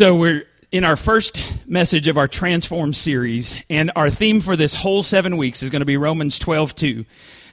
So 0.00 0.16
we're 0.16 0.46
in 0.72 0.84
our 0.84 0.96
first 0.96 1.38
message 1.68 2.08
of 2.08 2.16
our 2.16 2.26
Transform 2.26 2.94
series, 2.94 3.62
and 3.68 3.92
our 3.94 4.08
theme 4.08 4.40
for 4.40 4.56
this 4.56 4.72
whole 4.72 5.02
seven 5.02 5.36
weeks 5.36 5.62
is 5.62 5.68
going 5.68 5.80
to 5.80 5.84
be 5.84 5.98
Romans 5.98 6.38
12 6.38 6.74
2. 6.74 7.04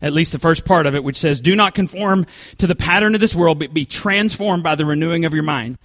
At 0.02 0.14
least 0.14 0.32
the 0.32 0.39
first 0.39 0.66
part 0.66 0.86
of 0.86 0.95
it, 0.95 1.04
which 1.04 1.18
says, 1.18 1.39
Do 1.39 1.55
not 1.55 1.75
conform 1.75 2.25
to 2.57 2.68
the 2.68 2.75
pattern 2.75 3.16
of 3.16 3.21
this 3.21 3.36
world, 3.36 3.59
but 3.59 3.73
be 3.73 3.86
transformed 3.86 4.64
by 4.64 4.75
the 4.75 4.86
renewing 4.86 5.25
of 5.25 5.34
your 5.34 5.43
mind 5.43 5.77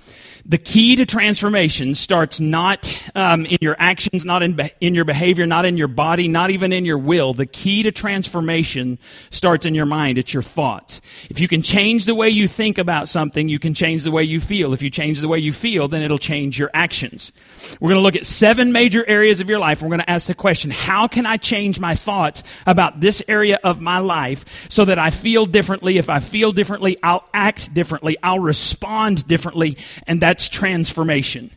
the 0.44 0.58
key 0.58 0.96
to 0.96 1.06
transformation 1.06 1.94
starts 1.94 2.40
not 2.40 2.92
um, 3.14 3.46
in 3.46 3.58
your 3.60 3.76
actions, 3.78 4.24
not 4.24 4.42
in, 4.42 4.54
be- 4.54 4.72
in 4.80 4.94
your 4.94 5.04
behavior, 5.04 5.46
not 5.46 5.64
in 5.64 5.76
your 5.76 5.88
body, 5.88 6.26
not 6.26 6.50
even 6.50 6.72
in 6.72 6.84
your 6.84 6.98
will. 6.98 7.32
The 7.32 7.46
key 7.46 7.82
to 7.84 7.92
transformation 7.92 8.98
starts 9.30 9.66
in 9.66 9.74
your 9.74 9.86
mind. 9.86 10.18
It's 10.18 10.34
your 10.34 10.42
thoughts. 10.42 11.00
If 11.30 11.38
you 11.38 11.46
can 11.46 11.62
change 11.62 12.06
the 12.06 12.14
way 12.14 12.28
you 12.28 12.48
think 12.48 12.78
about 12.78 13.08
something, 13.08 13.48
you 13.48 13.58
can 13.58 13.74
change 13.74 14.02
the 14.02 14.10
way 14.10 14.24
you 14.24 14.40
feel. 14.40 14.72
If 14.72 14.82
you 14.82 14.90
change 14.90 15.20
the 15.20 15.28
way 15.28 15.38
you 15.38 15.52
feel, 15.52 15.86
then 15.86 16.02
it'll 16.02 16.18
change 16.18 16.58
your 16.58 16.70
actions. 16.74 17.32
We're 17.80 17.90
going 17.90 18.00
to 18.00 18.02
look 18.02 18.16
at 18.16 18.26
seven 18.26 18.72
major 18.72 19.06
areas 19.06 19.40
of 19.40 19.48
your 19.48 19.60
life. 19.60 19.80
We're 19.80 19.88
going 19.88 20.00
to 20.00 20.10
ask 20.10 20.26
the 20.26 20.34
question, 20.34 20.70
how 20.70 21.06
can 21.06 21.24
I 21.24 21.36
change 21.36 21.78
my 21.78 21.94
thoughts 21.94 22.42
about 22.66 23.00
this 23.00 23.22
area 23.28 23.60
of 23.62 23.80
my 23.80 24.00
life 24.02 24.66
so 24.68 24.84
that 24.84 24.98
I 24.98 25.10
feel 25.10 25.46
differently? 25.46 25.98
If 25.98 26.10
I 26.10 26.20
feel 26.20 26.52
differently, 26.52 26.98
I'll 27.02 27.28
act 27.32 27.72
differently. 27.72 28.16
I'll 28.22 28.38
respond 28.38 29.26
differently. 29.26 29.78
And 30.06 30.20
that's 30.20 30.48
transformation. 30.48 31.50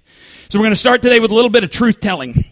So 0.50 0.60
we're 0.60 0.64
going 0.64 0.72
to 0.72 0.80
start 0.80 1.02
today 1.02 1.20
with 1.20 1.32
a 1.32 1.36
little 1.36 1.50
bit 1.50 1.64
of 1.64 1.72
truth 1.72 2.00
telling. 2.00 2.46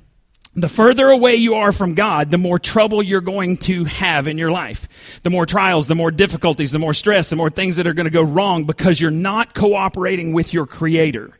The 0.56 0.70
further 0.70 1.10
away 1.10 1.36
you 1.36 1.56
are 1.56 1.72
from 1.72 1.96
God, 1.96 2.30
the 2.30 2.38
more 2.38 2.60
trouble 2.60 3.02
you're 3.02 3.22
going 3.22 3.58
to 3.58 3.86
have 3.86 4.28
in 4.28 4.38
your 4.38 4.52
life. 4.52 5.20
The 5.24 5.32
more 5.32 5.48
trials, 5.48 5.88
the 5.88 5.96
more 5.96 6.12
difficulties, 6.12 6.72
the 6.72 6.78
more 6.78 6.94
stress, 6.94 7.32
the 7.32 7.36
more 7.36 7.50
things 7.50 7.78
that 7.78 7.88
are 7.88 7.94
going 7.94 8.06
to 8.06 8.12
go 8.12 8.22
wrong 8.22 8.66
because 8.66 9.02
you're 9.02 9.10
not 9.10 9.56
cooperating 9.56 10.32
with 10.32 10.54
your 10.54 10.68
Creator. 10.68 11.32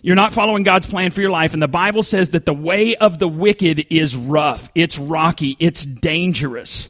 You're 0.00 0.14
not 0.14 0.32
following 0.32 0.62
God's 0.62 0.86
plan 0.86 1.10
for 1.10 1.20
your 1.20 1.30
life. 1.30 1.54
And 1.54 1.62
the 1.62 1.66
Bible 1.66 2.04
says 2.04 2.30
that 2.30 2.46
the 2.46 2.54
way 2.54 2.94
of 2.94 3.18
the 3.18 3.26
wicked 3.26 3.86
is 3.90 4.14
rough. 4.14 4.70
It's 4.76 4.96
rocky. 4.96 5.56
It's 5.58 5.84
dangerous. 5.84 6.88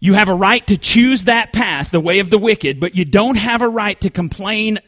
You 0.00 0.14
have 0.14 0.28
a 0.28 0.34
right 0.34 0.66
to 0.68 0.76
choose 0.76 1.24
that 1.24 1.52
path, 1.52 1.90
the 1.90 2.00
way 2.00 2.20
of 2.20 2.30
the 2.30 2.38
wicked, 2.38 2.80
but 2.80 2.94
you 2.94 3.04
don't 3.04 3.36
have 3.36 3.62
a 3.62 3.68
right 3.68 4.00
to 4.00 4.10
complain 4.10 4.78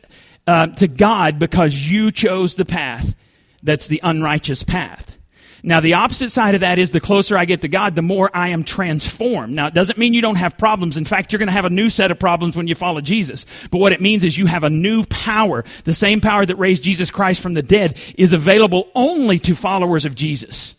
uh, 0.47 0.69
to 0.69 0.89
God 0.89 1.39
because 1.39 1.75
you 1.91 2.11
chose 2.11 2.55
the 2.55 2.65
path 2.65 3.17
that's 3.63 3.89
the 3.89 4.01
unrighteous 4.03 4.63
path. 4.63 5.17
Now, 5.63 5.81
the 5.81 5.95
opposite 5.95 6.31
side 6.31 6.55
of 6.55 6.63
that 6.63 6.79
is 6.79 6.91
the 6.91 7.01
closer 7.01 7.37
I 7.37 7.45
get 7.45 7.61
to 7.63 7.69
God, 7.69 7.95
the 7.95 8.03
more 8.03 8.31
I 8.33 8.49
am 8.49 8.65
transformed. 8.65 9.55
Now, 9.55 9.67
it 9.67 9.75
doesn't 9.75 9.99
mean 9.99 10.15
you 10.15 10.23
don't 10.23 10.37
have 10.37 10.57
problems. 10.57 10.97
In 10.97 11.05
fact, 11.05 11.33
you're 11.33 11.39
going 11.39 11.49
to 11.49 11.53
have 11.53 11.67
a 11.67 11.71
new 11.71 11.91
set 11.91 12.11
of 12.11 12.19
problems 12.19 12.57
when 12.57 12.67
you 12.67 12.75
follow 12.75 13.03
Jesus. 13.03 13.45
But 13.71 13.79
what 13.79 13.93
it 13.93 14.01
means 14.01 14.25
is 14.25 14.39
you 14.39 14.47
have 14.47 14.65
a 14.65 14.71
new 14.71 15.05
power. 15.05 15.65
The 15.85 15.93
same 15.93 16.21
power 16.23 16.47
that 16.47 16.57
raised 16.57 16.83
Jesus 16.83 17.11
Christ 17.11 17.43
from 17.43 17.55
the 17.55 17.63
dead 17.63 18.01
is 18.17 18.33
available 18.33 18.89
only 18.95 19.39
to 19.41 19.55
followers 19.55 20.07
of 20.07 20.15
Jesus, 20.15 20.77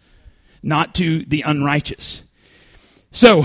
not 0.64 0.96
to 0.96 1.26
the 1.26 1.44
unrighteous. 1.44 2.24
So, 3.12 3.44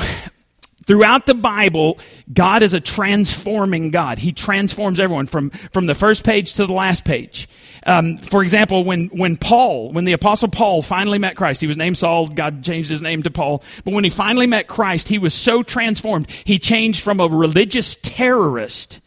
Throughout 0.86 1.26
the 1.26 1.34
Bible, 1.34 1.98
God 2.32 2.62
is 2.62 2.72
a 2.72 2.80
transforming 2.80 3.90
God. 3.90 4.18
He 4.18 4.32
transforms 4.32 5.00
everyone 5.00 5.26
from, 5.26 5.50
from 5.72 5.86
the 5.86 5.96
first 5.96 6.22
page 6.22 6.54
to 6.54 6.66
the 6.66 6.72
last 6.72 7.04
page. 7.04 7.48
Um, 7.84 8.18
for 8.18 8.40
example, 8.42 8.84
when, 8.84 9.06
when 9.08 9.36
Paul, 9.36 9.90
when 9.90 10.04
the 10.04 10.12
apostle 10.12 10.48
Paul 10.48 10.82
finally 10.82 11.18
met 11.18 11.36
Christ, 11.36 11.60
he 11.60 11.66
was 11.66 11.76
named 11.76 11.98
Saul, 11.98 12.28
God 12.28 12.62
changed 12.62 12.88
his 12.88 13.02
name 13.02 13.24
to 13.24 13.30
Paul, 13.32 13.64
but 13.84 13.94
when 13.94 14.04
he 14.04 14.10
finally 14.10 14.46
met 14.46 14.68
Christ, 14.68 15.08
he 15.08 15.18
was 15.18 15.34
so 15.34 15.64
transformed, 15.64 16.30
he 16.44 16.58
changed 16.58 17.02
from 17.02 17.20
a 17.20 17.26
religious 17.26 17.96
terrorist, 17.96 19.00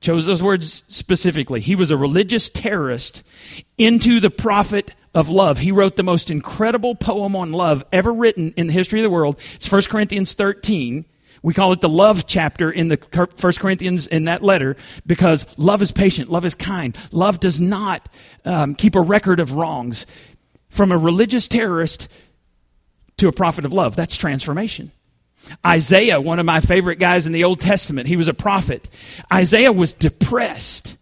chose 0.00 0.26
those 0.26 0.42
words 0.42 0.82
specifically, 0.88 1.60
he 1.60 1.74
was 1.74 1.90
a 1.90 1.96
religious 1.96 2.48
terrorist, 2.48 3.22
into 3.78 4.20
the 4.20 4.30
prophet 4.30 4.92
of 5.14 5.28
love. 5.28 5.58
He 5.58 5.72
wrote 5.72 5.96
the 5.96 6.02
most 6.02 6.30
incredible 6.30 6.94
poem 6.94 7.36
on 7.36 7.52
love 7.52 7.84
ever 7.92 8.12
written 8.12 8.52
in 8.56 8.66
the 8.66 8.72
history 8.72 9.00
of 9.00 9.04
the 9.04 9.10
world. 9.10 9.38
It's 9.54 9.70
1 9.70 9.82
Corinthians 9.82 10.32
13. 10.34 11.04
We 11.42 11.52
call 11.52 11.72
it 11.72 11.82
the 11.82 11.88
love 11.88 12.26
chapter 12.26 12.70
in 12.70 12.88
the 12.88 12.98
1 13.14 13.52
Corinthians 13.58 14.06
in 14.06 14.24
that 14.24 14.42
letter 14.42 14.76
because 15.06 15.46
love 15.58 15.82
is 15.82 15.92
patient, 15.92 16.30
love 16.30 16.44
is 16.44 16.54
kind. 16.54 16.96
Love 17.12 17.38
does 17.38 17.60
not 17.60 18.08
um, 18.44 18.74
keep 18.74 18.94
a 18.96 19.00
record 19.00 19.40
of 19.40 19.52
wrongs. 19.52 20.06
From 20.70 20.90
a 20.90 20.98
religious 20.98 21.46
terrorist 21.46 22.08
to 23.18 23.28
a 23.28 23.32
prophet 23.32 23.64
of 23.64 23.72
love, 23.72 23.94
that's 23.94 24.16
transformation. 24.16 24.90
Isaiah, 25.64 26.20
one 26.20 26.40
of 26.40 26.46
my 26.46 26.60
favorite 26.60 26.98
guys 26.98 27.26
in 27.26 27.32
the 27.32 27.44
Old 27.44 27.60
Testament, 27.60 28.08
he 28.08 28.16
was 28.16 28.28
a 28.28 28.34
prophet. 28.34 28.88
Isaiah 29.32 29.72
was 29.72 29.94
depressed. 29.94 30.96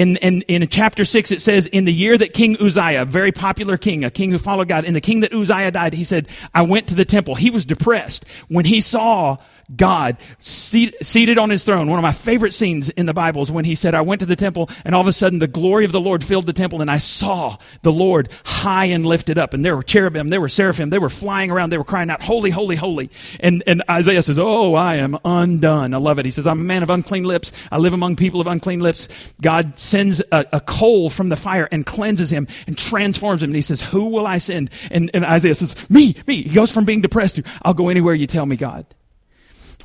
In, 0.00 0.16
in, 0.16 0.40
in 0.48 0.66
chapter 0.68 1.04
6, 1.04 1.30
it 1.30 1.42
says, 1.42 1.66
In 1.66 1.84
the 1.84 1.92
year 1.92 2.16
that 2.16 2.32
King 2.32 2.56
Uzziah, 2.58 3.02
a 3.02 3.04
very 3.04 3.32
popular 3.32 3.76
king, 3.76 4.02
a 4.02 4.10
king 4.10 4.30
who 4.30 4.38
followed 4.38 4.66
God, 4.66 4.86
in 4.86 4.94
the 4.94 5.00
king 5.02 5.20
that 5.20 5.34
Uzziah 5.34 5.70
died, 5.72 5.92
he 5.92 6.04
said, 6.04 6.26
I 6.54 6.62
went 6.62 6.88
to 6.88 6.94
the 6.94 7.04
temple. 7.04 7.34
He 7.34 7.50
was 7.50 7.66
depressed 7.66 8.24
when 8.48 8.64
he 8.64 8.80
saw 8.80 9.36
God 9.76 10.16
seat, 10.38 10.94
seated 11.02 11.38
on 11.38 11.50
his 11.50 11.64
throne. 11.64 11.88
One 11.88 11.98
of 11.98 12.02
my 12.02 12.12
favorite 12.12 12.52
scenes 12.52 12.90
in 12.90 13.06
the 13.06 13.14
Bible 13.14 13.42
is 13.42 13.50
when 13.50 13.64
he 13.64 13.74
said, 13.74 13.94
I 13.94 14.00
went 14.00 14.20
to 14.20 14.26
the 14.26 14.36
temple 14.36 14.68
and 14.84 14.94
all 14.94 15.00
of 15.00 15.06
a 15.06 15.12
sudden 15.12 15.38
the 15.38 15.46
glory 15.46 15.84
of 15.84 15.92
the 15.92 16.00
Lord 16.00 16.24
filled 16.24 16.46
the 16.46 16.52
temple 16.52 16.80
and 16.80 16.90
I 16.90 16.98
saw 16.98 17.56
the 17.82 17.92
Lord 17.92 18.28
high 18.44 18.86
and 18.86 19.06
lifted 19.06 19.38
up. 19.38 19.54
And 19.54 19.64
there 19.64 19.76
were 19.76 19.82
cherubim, 19.82 20.30
there 20.30 20.40
were 20.40 20.48
seraphim, 20.48 20.90
they 20.90 20.98
were 20.98 21.08
flying 21.08 21.50
around, 21.50 21.70
they 21.70 21.78
were 21.78 21.84
crying 21.84 22.10
out, 22.10 22.22
Holy, 22.22 22.50
holy, 22.50 22.76
holy. 22.76 23.10
And, 23.38 23.62
and 23.66 23.82
Isaiah 23.88 24.22
says, 24.22 24.38
Oh, 24.38 24.74
I 24.74 24.96
am 24.96 25.18
undone. 25.24 25.94
I 25.94 25.98
love 25.98 26.18
it. 26.18 26.24
He 26.24 26.30
says, 26.30 26.46
I'm 26.46 26.60
a 26.60 26.64
man 26.64 26.82
of 26.82 26.90
unclean 26.90 27.24
lips. 27.24 27.52
I 27.70 27.78
live 27.78 27.92
among 27.92 28.16
people 28.16 28.40
of 28.40 28.46
unclean 28.46 28.80
lips. 28.80 29.08
God 29.40 29.78
sends 29.78 30.20
a, 30.32 30.46
a 30.52 30.60
coal 30.60 31.10
from 31.10 31.28
the 31.28 31.36
fire 31.36 31.68
and 31.70 31.86
cleanses 31.86 32.30
him 32.30 32.48
and 32.66 32.76
transforms 32.76 33.42
him. 33.42 33.50
And 33.50 33.56
he 33.56 33.62
says, 33.62 33.80
Who 33.80 34.06
will 34.06 34.26
I 34.26 34.38
send? 34.38 34.70
And, 34.90 35.10
and 35.14 35.24
Isaiah 35.24 35.54
says, 35.54 35.88
Me, 35.90 36.16
me. 36.26 36.42
He 36.42 36.54
goes 36.54 36.70
from 36.70 36.84
being 36.84 37.00
depressed 37.00 37.36
to, 37.36 37.44
I'll 37.62 37.74
go 37.74 37.88
anywhere 37.88 38.14
you 38.14 38.26
tell 38.26 38.46
me, 38.46 38.56
God. 38.56 38.86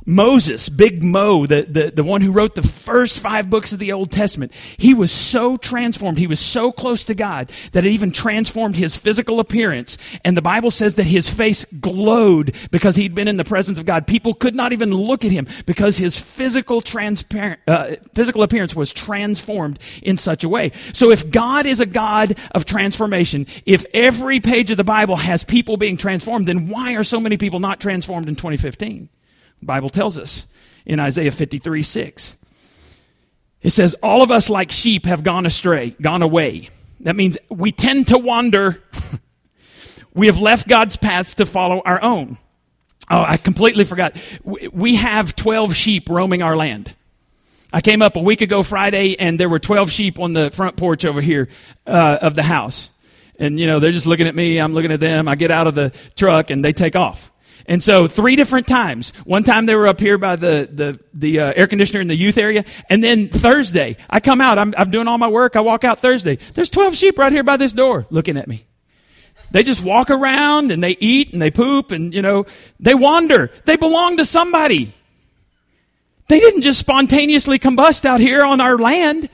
Moses, 0.04 0.68
Big 0.68 1.02
Mo, 1.02 1.46
the, 1.46 1.62
the, 1.62 1.90
the 1.90 2.04
one 2.04 2.20
who 2.20 2.32
wrote 2.32 2.54
the 2.54 2.62
first 2.62 3.18
five 3.18 3.48
books 3.48 3.72
of 3.72 3.78
the 3.78 3.92
Old 3.92 4.10
Testament, 4.10 4.52
he 4.76 4.94
was 4.94 5.10
so 5.10 5.56
transformed, 5.56 6.18
he 6.18 6.26
was 6.26 6.40
so 6.40 6.72
close 6.72 7.04
to 7.04 7.14
God 7.14 7.50
that 7.72 7.84
it 7.84 7.90
even 7.90 8.12
transformed 8.12 8.76
his 8.76 8.96
physical 8.96 9.40
appearance. 9.40 9.96
And 10.24 10.36
the 10.36 10.42
Bible 10.42 10.70
says 10.70 10.94
that 10.96 11.04
his 11.04 11.28
face 11.28 11.64
glowed 11.80 12.54
because 12.70 12.96
he'd 12.96 13.14
been 13.14 13.28
in 13.28 13.36
the 13.36 13.44
presence 13.44 13.78
of 13.78 13.86
God. 13.86 14.06
People 14.06 14.34
could 14.34 14.54
not 14.54 14.72
even 14.72 14.92
look 14.92 15.24
at 15.24 15.32
him 15.32 15.46
because 15.64 15.96
his 15.96 16.18
physical 16.18 16.80
transparent, 16.80 17.60
uh, 17.66 17.96
physical 18.14 18.42
appearance 18.42 18.74
was 18.74 18.92
transformed 18.92 19.78
in 20.02 20.18
such 20.18 20.44
a 20.44 20.48
way. 20.48 20.72
So 20.92 21.10
if 21.10 21.30
God 21.30 21.66
is 21.66 21.80
a 21.80 21.86
God 21.86 22.38
of 22.52 22.64
transformation, 22.64 23.46
if 23.64 23.84
every 23.94 24.40
page 24.40 24.70
of 24.70 24.76
the 24.76 24.84
Bible 24.84 25.16
has 25.16 25.44
people 25.44 25.76
being 25.76 25.96
transformed, 25.96 26.46
then 26.46 26.68
why 26.68 26.94
are 26.94 27.04
so 27.04 27.20
many 27.20 27.36
people 27.36 27.60
not 27.60 27.80
transformed 27.80 28.28
in 28.28 28.34
2015? 28.34 29.08
The 29.60 29.66
Bible 29.66 29.88
tells 29.88 30.18
us 30.18 30.46
in 30.84 31.00
Isaiah 31.00 31.32
53 31.32 31.82
6. 31.82 32.36
It 33.62 33.70
says, 33.70 33.94
All 34.02 34.22
of 34.22 34.30
us 34.30 34.48
like 34.48 34.70
sheep 34.70 35.06
have 35.06 35.24
gone 35.24 35.46
astray, 35.46 35.90
gone 36.00 36.22
away. 36.22 36.70
That 37.00 37.16
means 37.16 37.36
we 37.50 37.72
tend 37.72 38.08
to 38.08 38.18
wander. 38.18 38.82
we 40.14 40.26
have 40.26 40.40
left 40.40 40.68
God's 40.68 40.96
paths 40.96 41.34
to 41.34 41.46
follow 41.46 41.82
our 41.84 42.02
own. 42.02 42.38
Oh, 43.10 43.22
I 43.22 43.36
completely 43.36 43.84
forgot. 43.84 44.16
We 44.44 44.96
have 44.96 45.36
12 45.36 45.74
sheep 45.74 46.08
roaming 46.08 46.42
our 46.42 46.56
land. 46.56 46.94
I 47.72 47.80
came 47.80 48.02
up 48.02 48.16
a 48.16 48.20
week 48.20 48.40
ago 48.40 48.62
Friday, 48.62 49.16
and 49.18 49.38
there 49.38 49.48
were 49.48 49.58
12 49.58 49.90
sheep 49.90 50.18
on 50.18 50.32
the 50.32 50.50
front 50.50 50.76
porch 50.76 51.04
over 51.04 51.20
here 51.20 51.48
uh, 51.86 52.18
of 52.20 52.34
the 52.34 52.42
house. 52.42 52.90
And, 53.38 53.60
you 53.60 53.66
know, 53.66 53.80
they're 53.80 53.92
just 53.92 54.06
looking 54.06 54.26
at 54.26 54.34
me. 54.34 54.58
I'm 54.58 54.72
looking 54.72 54.92
at 54.92 55.00
them. 55.00 55.28
I 55.28 55.34
get 55.34 55.50
out 55.50 55.66
of 55.66 55.74
the 55.74 55.92
truck, 56.16 56.50
and 56.50 56.64
they 56.64 56.72
take 56.72 56.96
off. 56.96 57.30
And 57.68 57.82
so 57.82 58.06
three 58.06 58.36
different 58.36 58.66
times. 58.66 59.12
One 59.24 59.42
time 59.42 59.66
they 59.66 59.74
were 59.74 59.88
up 59.88 60.00
here 60.00 60.18
by 60.18 60.36
the, 60.36 60.68
the, 60.72 61.00
the 61.12 61.40
uh, 61.40 61.52
air 61.56 61.66
conditioner 61.66 62.00
in 62.00 62.08
the 62.08 62.16
youth 62.16 62.38
area. 62.38 62.64
And 62.88 63.02
then 63.02 63.28
Thursday, 63.28 63.96
I 64.08 64.20
come 64.20 64.40
out, 64.40 64.58
I'm, 64.58 64.72
I'm 64.78 64.90
doing 64.90 65.08
all 65.08 65.18
my 65.18 65.28
work. 65.28 65.56
I 65.56 65.60
walk 65.60 65.84
out 65.84 65.98
Thursday. 65.98 66.36
There's 66.54 66.70
12 66.70 66.96
sheep 66.96 67.18
right 67.18 67.32
here 67.32 67.42
by 67.42 67.56
this 67.56 67.72
door 67.72 68.06
looking 68.10 68.36
at 68.36 68.46
me. 68.46 68.66
They 69.50 69.62
just 69.62 69.82
walk 69.82 70.10
around 70.10 70.70
and 70.70 70.82
they 70.82 70.96
eat 71.00 71.32
and 71.32 71.40
they 71.40 71.50
poop 71.50 71.90
and, 71.90 72.12
you 72.12 72.22
know, 72.22 72.46
they 72.80 72.94
wander. 72.94 73.50
They 73.64 73.76
belong 73.76 74.16
to 74.18 74.24
somebody. 74.24 74.92
They 76.28 76.40
didn't 76.40 76.62
just 76.62 76.80
spontaneously 76.80 77.58
combust 77.58 78.04
out 78.04 78.20
here 78.20 78.44
on 78.44 78.60
our 78.60 78.76
land. 78.76 79.28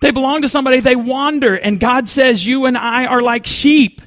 They 0.00 0.10
belong 0.10 0.42
to 0.42 0.48
somebody. 0.48 0.80
They 0.80 0.96
wander. 0.96 1.54
And 1.54 1.80
God 1.80 2.08
says 2.08 2.46
you 2.46 2.66
and 2.66 2.76
I 2.76 3.06
are 3.06 3.22
like 3.22 3.46
sheep. 3.46 4.02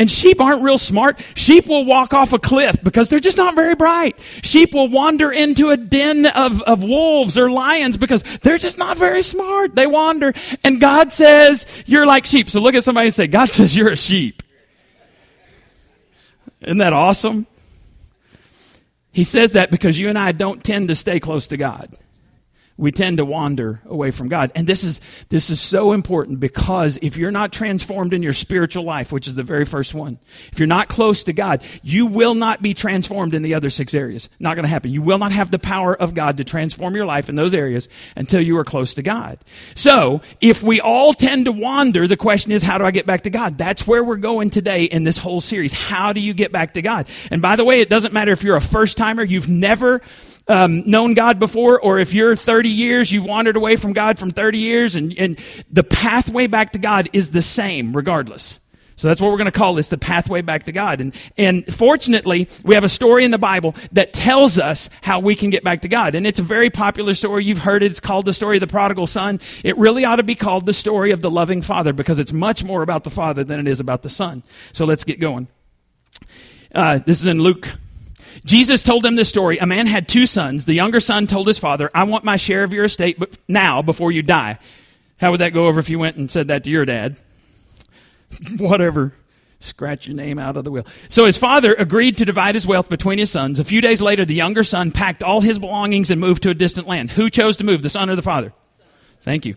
And 0.00 0.10
sheep 0.10 0.40
aren't 0.40 0.62
real 0.62 0.78
smart. 0.78 1.20
Sheep 1.34 1.66
will 1.66 1.84
walk 1.84 2.14
off 2.14 2.32
a 2.32 2.38
cliff 2.38 2.82
because 2.82 3.10
they're 3.10 3.18
just 3.20 3.36
not 3.36 3.54
very 3.54 3.74
bright. 3.74 4.18
Sheep 4.40 4.72
will 4.72 4.88
wander 4.88 5.30
into 5.30 5.68
a 5.68 5.76
den 5.76 6.24
of, 6.24 6.62
of 6.62 6.82
wolves 6.82 7.36
or 7.36 7.50
lions 7.50 7.98
because 7.98 8.22
they're 8.40 8.56
just 8.56 8.78
not 8.78 8.96
very 8.96 9.20
smart. 9.20 9.74
They 9.74 9.86
wander. 9.86 10.32
And 10.64 10.80
God 10.80 11.12
says, 11.12 11.66
you're 11.84 12.06
like 12.06 12.24
sheep. 12.24 12.48
So 12.48 12.62
look 12.62 12.74
at 12.74 12.82
somebody 12.82 13.08
and 13.08 13.14
say, 13.14 13.26
God 13.26 13.50
says 13.50 13.76
you're 13.76 13.90
a 13.90 13.96
sheep. 13.96 14.42
Isn't 16.62 16.78
that 16.78 16.94
awesome? 16.94 17.46
He 19.12 19.22
says 19.22 19.52
that 19.52 19.70
because 19.70 19.98
you 19.98 20.08
and 20.08 20.18
I 20.18 20.32
don't 20.32 20.64
tend 20.64 20.88
to 20.88 20.94
stay 20.94 21.20
close 21.20 21.48
to 21.48 21.58
God. 21.58 21.94
We 22.80 22.90
tend 22.90 23.18
to 23.18 23.26
wander 23.26 23.82
away 23.84 24.10
from 24.10 24.28
God. 24.28 24.50
And 24.54 24.66
this 24.66 24.84
is, 24.84 25.02
this 25.28 25.50
is 25.50 25.60
so 25.60 25.92
important 25.92 26.40
because 26.40 26.98
if 27.02 27.18
you're 27.18 27.30
not 27.30 27.52
transformed 27.52 28.14
in 28.14 28.22
your 28.22 28.32
spiritual 28.32 28.84
life, 28.84 29.12
which 29.12 29.28
is 29.28 29.34
the 29.34 29.42
very 29.42 29.66
first 29.66 29.92
one, 29.92 30.18
if 30.50 30.58
you're 30.58 30.66
not 30.66 30.88
close 30.88 31.24
to 31.24 31.34
God, 31.34 31.62
you 31.82 32.06
will 32.06 32.34
not 32.34 32.62
be 32.62 32.72
transformed 32.72 33.34
in 33.34 33.42
the 33.42 33.52
other 33.52 33.68
six 33.68 33.92
areas. 33.92 34.30
Not 34.38 34.54
going 34.54 34.62
to 34.62 34.70
happen. 34.70 34.90
You 34.90 35.02
will 35.02 35.18
not 35.18 35.30
have 35.30 35.50
the 35.50 35.58
power 35.58 35.94
of 35.94 36.14
God 36.14 36.38
to 36.38 36.44
transform 36.44 36.96
your 36.96 37.04
life 37.04 37.28
in 37.28 37.34
those 37.34 37.52
areas 37.52 37.86
until 38.16 38.40
you 38.40 38.56
are 38.56 38.64
close 38.64 38.94
to 38.94 39.02
God. 39.02 39.38
So, 39.74 40.22
if 40.40 40.62
we 40.62 40.80
all 40.80 41.12
tend 41.12 41.44
to 41.44 41.52
wander, 41.52 42.08
the 42.08 42.16
question 42.16 42.50
is, 42.50 42.62
how 42.62 42.78
do 42.78 42.86
I 42.86 42.92
get 42.92 43.04
back 43.04 43.24
to 43.24 43.30
God? 43.30 43.58
That's 43.58 43.86
where 43.86 44.02
we're 44.02 44.16
going 44.16 44.48
today 44.48 44.84
in 44.84 45.04
this 45.04 45.18
whole 45.18 45.42
series. 45.42 45.74
How 45.74 46.14
do 46.14 46.20
you 46.20 46.32
get 46.32 46.50
back 46.50 46.74
to 46.74 46.82
God? 46.82 47.08
And 47.30 47.42
by 47.42 47.56
the 47.56 47.64
way, 47.64 47.80
it 47.80 47.90
doesn't 47.90 48.14
matter 48.14 48.32
if 48.32 48.42
you're 48.42 48.56
a 48.56 48.62
first 48.62 48.96
timer, 48.96 49.22
you've 49.22 49.50
never 49.50 50.00
um, 50.50 50.82
known 50.84 51.14
God 51.14 51.38
before, 51.38 51.80
or 51.80 52.00
if 52.00 52.12
you're 52.12 52.34
30 52.34 52.68
years, 52.68 53.12
you've 53.12 53.24
wandered 53.24 53.56
away 53.56 53.76
from 53.76 53.92
God 53.92 54.18
from 54.18 54.32
30 54.32 54.58
years, 54.58 54.96
and, 54.96 55.16
and 55.16 55.38
the 55.70 55.84
pathway 55.84 56.48
back 56.48 56.72
to 56.72 56.78
God 56.78 57.08
is 57.12 57.30
the 57.30 57.40
same 57.40 57.96
regardless. 57.96 58.58
So 58.96 59.08
that's 59.08 59.18
what 59.18 59.30
we're 59.30 59.38
going 59.38 59.46
to 59.46 59.58
call 59.58 59.74
this, 59.74 59.88
the 59.88 59.96
pathway 59.96 60.42
back 60.42 60.64
to 60.64 60.72
God. 60.72 61.00
And, 61.00 61.14
and 61.38 61.64
fortunately, 61.74 62.48
we 62.64 62.74
have 62.74 62.84
a 62.84 62.88
story 62.88 63.24
in 63.24 63.30
the 63.30 63.38
Bible 63.38 63.74
that 63.92 64.12
tells 64.12 64.58
us 64.58 64.90
how 65.00 65.20
we 65.20 65.34
can 65.34 65.48
get 65.48 65.64
back 65.64 65.82
to 65.82 65.88
God. 65.88 66.14
And 66.14 66.26
it's 66.26 66.38
a 66.38 66.42
very 66.42 66.68
popular 66.68 67.14
story. 67.14 67.46
You've 67.46 67.60
heard 67.60 67.82
it. 67.82 67.86
It's 67.86 68.00
called 68.00 68.26
the 68.26 68.34
story 68.34 68.58
of 68.58 68.60
the 68.60 68.66
prodigal 68.66 69.06
son. 69.06 69.40
It 69.64 69.78
really 69.78 70.04
ought 70.04 70.16
to 70.16 70.22
be 70.22 70.34
called 70.34 70.66
the 70.66 70.74
story 70.74 71.12
of 71.12 71.22
the 71.22 71.30
loving 71.30 71.62
father 71.62 71.94
because 71.94 72.18
it's 72.18 72.32
much 72.32 72.62
more 72.62 72.82
about 72.82 73.04
the 73.04 73.10
father 73.10 73.42
than 73.42 73.58
it 73.58 73.66
is 73.66 73.80
about 73.80 74.02
the 74.02 74.10
son. 74.10 74.42
So 74.72 74.84
let's 74.84 75.04
get 75.04 75.18
going. 75.18 75.48
Uh, 76.74 76.98
this 76.98 77.22
is 77.22 77.26
in 77.26 77.40
Luke 77.40 77.68
Jesus 78.44 78.82
told 78.82 79.02
them 79.02 79.16
this 79.16 79.28
story. 79.28 79.58
A 79.58 79.66
man 79.66 79.86
had 79.86 80.08
two 80.08 80.26
sons. 80.26 80.64
The 80.64 80.74
younger 80.74 81.00
son 81.00 81.26
told 81.26 81.46
his 81.46 81.58
father, 81.58 81.90
I 81.94 82.04
want 82.04 82.24
my 82.24 82.36
share 82.36 82.64
of 82.64 82.72
your 82.72 82.84
estate 82.84 83.18
but 83.18 83.36
now 83.48 83.82
before 83.82 84.12
you 84.12 84.22
die. 84.22 84.58
How 85.18 85.30
would 85.30 85.40
that 85.40 85.52
go 85.52 85.66
over 85.66 85.80
if 85.80 85.90
you 85.90 85.98
went 85.98 86.16
and 86.16 86.30
said 86.30 86.48
that 86.48 86.64
to 86.64 86.70
your 86.70 86.84
dad? 86.84 87.16
Whatever. 88.58 89.12
Scratch 89.62 90.06
your 90.06 90.16
name 90.16 90.38
out 90.38 90.56
of 90.56 90.64
the 90.64 90.70
will. 90.70 90.86
So 91.10 91.26
his 91.26 91.36
father 91.36 91.74
agreed 91.74 92.16
to 92.18 92.24
divide 92.24 92.54
his 92.54 92.66
wealth 92.66 92.88
between 92.88 93.18
his 93.18 93.30
sons. 93.30 93.58
A 93.58 93.64
few 93.64 93.82
days 93.82 94.00
later, 94.00 94.24
the 94.24 94.34
younger 94.34 94.62
son 94.62 94.90
packed 94.90 95.22
all 95.22 95.42
his 95.42 95.58
belongings 95.58 96.10
and 96.10 96.18
moved 96.18 96.42
to 96.44 96.50
a 96.50 96.54
distant 96.54 96.86
land. 96.86 97.10
Who 97.10 97.28
chose 97.28 97.58
to 97.58 97.64
move, 97.64 97.82
the 97.82 97.90
son 97.90 98.08
or 98.08 98.16
the 98.16 98.22
father? 98.22 98.54
Thank 99.20 99.44
you. 99.44 99.56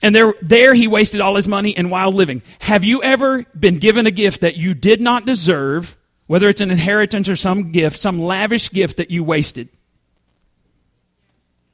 And 0.00 0.14
there, 0.14 0.34
there 0.42 0.74
he 0.74 0.86
wasted 0.86 1.20
all 1.20 1.34
his 1.34 1.48
money 1.48 1.70
in 1.70 1.90
wild 1.90 2.14
living. 2.14 2.42
Have 2.60 2.84
you 2.84 3.02
ever 3.02 3.44
been 3.58 3.78
given 3.78 4.06
a 4.06 4.12
gift 4.12 4.42
that 4.42 4.56
you 4.56 4.74
did 4.74 5.00
not 5.00 5.26
deserve 5.26 5.96
whether 6.26 6.48
it's 6.48 6.60
an 6.60 6.70
inheritance 6.70 7.28
or 7.28 7.36
some 7.36 7.72
gift, 7.72 7.98
some 7.98 8.20
lavish 8.20 8.70
gift 8.70 8.96
that 8.98 9.10
you 9.10 9.22
wasted. 9.22 9.68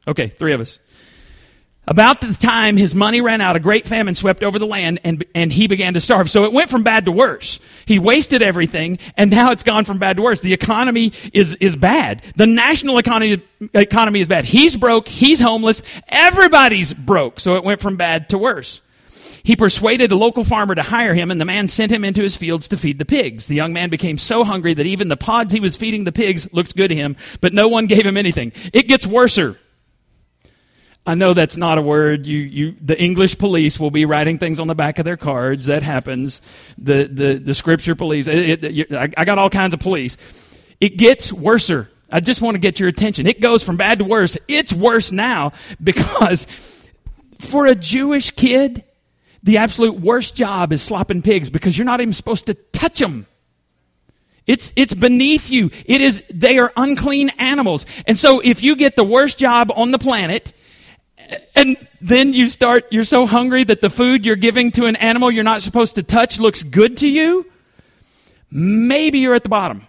Okay, 0.06 0.28
three 0.28 0.52
of 0.52 0.60
us. 0.60 0.78
About 1.86 2.20
the 2.20 2.32
time 2.32 2.76
his 2.76 2.94
money 2.94 3.20
ran 3.20 3.40
out, 3.40 3.56
a 3.56 3.60
great 3.60 3.88
famine 3.88 4.14
swept 4.14 4.44
over 4.44 4.56
the 4.60 4.66
land 4.66 5.00
and, 5.02 5.24
and 5.34 5.52
he 5.52 5.66
began 5.66 5.94
to 5.94 6.00
starve. 6.00 6.30
So 6.30 6.44
it 6.44 6.52
went 6.52 6.70
from 6.70 6.84
bad 6.84 7.06
to 7.06 7.12
worse. 7.12 7.58
He 7.86 7.98
wasted 7.98 8.40
everything 8.40 9.00
and 9.16 9.32
now 9.32 9.50
it's 9.50 9.64
gone 9.64 9.84
from 9.84 9.98
bad 9.98 10.16
to 10.18 10.22
worse. 10.22 10.40
The 10.40 10.52
economy 10.52 11.12
is, 11.32 11.56
is 11.56 11.74
bad. 11.74 12.22
The 12.36 12.46
national 12.46 12.98
economy, 12.98 13.42
economy 13.74 14.20
is 14.20 14.28
bad. 14.28 14.44
He's 14.44 14.76
broke. 14.76 15.08
He's 15.08 15.40
homeless. 15.40 15.82
Everybody's 16.06 16.94
broke. 16.94 17.40
So 17.40 17.56
it 17.56 17.64
went 17.64 17.80
from 17.80 17.96
bad 17.96 18.28
to 18.28 18.38
worse. 18.38 18.80
He 19.44 19.56
persuaded 19.56 20.12
a 20.12 20.16
local 20.16 20.44
farmer 20.44 20.74
to 20.74 20.82
hire 20.82 21.14
him, 21.14 21.30
and 21.30 21.40
the 21.40 21.44
man 21.44 21.68
sent 21.68 21.90
him 21.90 22.04
into 22.04 22.22
his 22.22 22.36
fields 22.36 22.68
to 22.68 22.76
feed 22.76 22.98
the 22.98 23.04
pigs. 23.04 23.46
The 23.46 23.54
young 23.54 23.72
man 23.72 23.90
became 23.90 24.18
so 24.18 24.44
hungry 24.44 24.74
that 24.74 24.86
even 24.86 25.08
the 25.08 25.16
pods 25.16 25.52
he 25.52 25.60
was 25.60 25.76
feeding 25.76 26.04
the 26.04 26.12
pigs 26.12 26.52
looked 26.52 26.76
good 26.76 26.88
to 26.88 26.94
him, 26.94 27.16
but 27.40 27.52
no 27.52 27.68
one 27.68 27.86
gave 27.86 28.06
him 28.06 28.16
anything. 28.16 28.52
It 28.72 28.88
gets 28.88 29.06
worser. 29.06 29.58
I 31.04 31.16
know 31.16 31.34
that's 31.34 31.56
not 31.56 31.78
a 31.78 31.82
word. 31.82 32.26
You, 32.26 32.38
you, 32.38 32.76
the 32.80 33.00
English 33.00 33.36
police 33.36 33.80
will 33.80 33.90
be 33.90 34.04
writing 34.04 34.38
things 34.38 34.60
on 34.60 34.68
the 34.68 34.74
back 34.76 35.00
of 35.00 35.04
their 35.04 35.16
cards. 35.16 35.66
That 35.66 35.82
happens. 35.82 36.40
The, 36.78 37.08
the, 37.10 37.34
the 37.34 37.54
scripture 37.54 37.96
police. 37.96 38.28
It, 38.28 38.62
it, 38.62 38.92
I, 38.92 39.08
I 39.16 39.24
got 39.24 39.38
all 39.38 39.50
kinds 39.50 39.74
of 39.74 39.80
police. 39.80 40.16
It 40.80 40.96
gets 40.96 41.32
worser. 41.32 41.90
I 42.08 42.20
just 42.20 42.40
want 42.40 42.54
to 42.54 42.60
get 42.60 42.78
your 42.78 42.88
attention. 42.88 43.26
It 43.26 43.40
goes 43.40 43.64
from 43.64 43.76
bad 43.76 43.98
to 43.98 44.04
worse. 44.04 44.38
It's 44.46 44.72
worse 44.72 45.10
now 45.10 45.52
because 45.82 46.46
for 47.40 47.66
a 47.66 47.74
Jewish 47.74 48.30
kid, 48.30 48.84
the 49.42 49.58
absolute 49.58 50.00
worst 50.00 50.36
job 50.36 50.72
is 50.72 50.82
slopping 50.82 51.22
pigs 51.22 51.50
because 51.50 51.76
you're 51.76 51.84
not 51.84 52.00
even 52.00 52.12
supposed 52.12 52.46
to 52.46 52.54
touch 52.54 52.98
them. 52.98 53.26
It's, 54.46 54.72
it's 54.74 54.94
beneath 54.94 55.50
you. 55.50 55.70
It 55.86 56.00
is, 56.00 56.24
they 56.32 56.58
are 56.58 56.72
unclean 56.76 57.30
animals. 57.38 57.86
And 58.06 58.18
so 58.18 58.40
if 58.40 58.62
you 58.62 58.76
get 58.76 58.96
the 58.96 59.04
worst 59.04 59.38
job 59.38 59.70
on 59.74 59.92
the 59.92 59.98
planet, 59.98 60.52
and 61.54 61.76
then 62.00 62.34
you 62.34 62.48
start, 62.48 62.86
you're 62.90 63.04
so 63.04 63.26
hungry 63.26 63.64
that 63.64 63.80
the 63.80 63.90
food 63.90 64.26
you're 64.26 64.36
giving 64.36 64.70
to 64.72 64.86
an 64.86 64.96
animal 64.96 65.30
you're 65.30 65.44
not 65.44 65.62
supposed 65.62 65.94
to 65.94 66.02
touch 66.02 66.40
looks 66.40 66.62
good 66.62 66.96
to 66.98 67.08
you, 67.08 67.46
maybe 68.50 69.20
you're 69.20 69.34
at 69.34 69.44
the 69.44 69.48
bottom. 69.48 69.86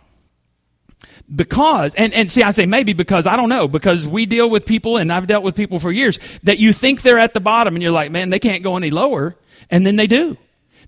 Because, 1.34 1.96
and, 1.96 2.14
and 2.14 2.30
see, 2.30 2.44
I 2.44 2.52
say 2.52 2.66
maybe 2.66 2.94
because 2.94 3.26
I 3.26 3.36
don't 3.36 3.50
know, 3.50 3.68
because 3.68 4.06
we 4.06 4.26
deal 4.26 4.50
with 4.50 4.66
people, 4.66 4.98
and 4.98 5.12
I've 5.12 5.26
dealt 5.26 5.44
with 5.44 5.56
people 5.56 5.80
for 5.80 5.92
years, 5.92 6.20
that 6.44 6.60
you 6.60 6.74
think 6.74 7.02
they're 7.02 7.20
at 7.20 7.34
the 7.34 7.40
bottom, 7.40 7.76
and 7.76 7.82
you're 7.82 7.92
like, 7.92 8.12
man, 8.12 8.30
they 8.30 8.40
can't 8.40 8.62
go 8.62 8.76
any 8.76 8.92
lower. 8.92 9.36
And 9.70 9.86
then 9.86 9.96
they 9.96 10.08
do. 10.08 10.38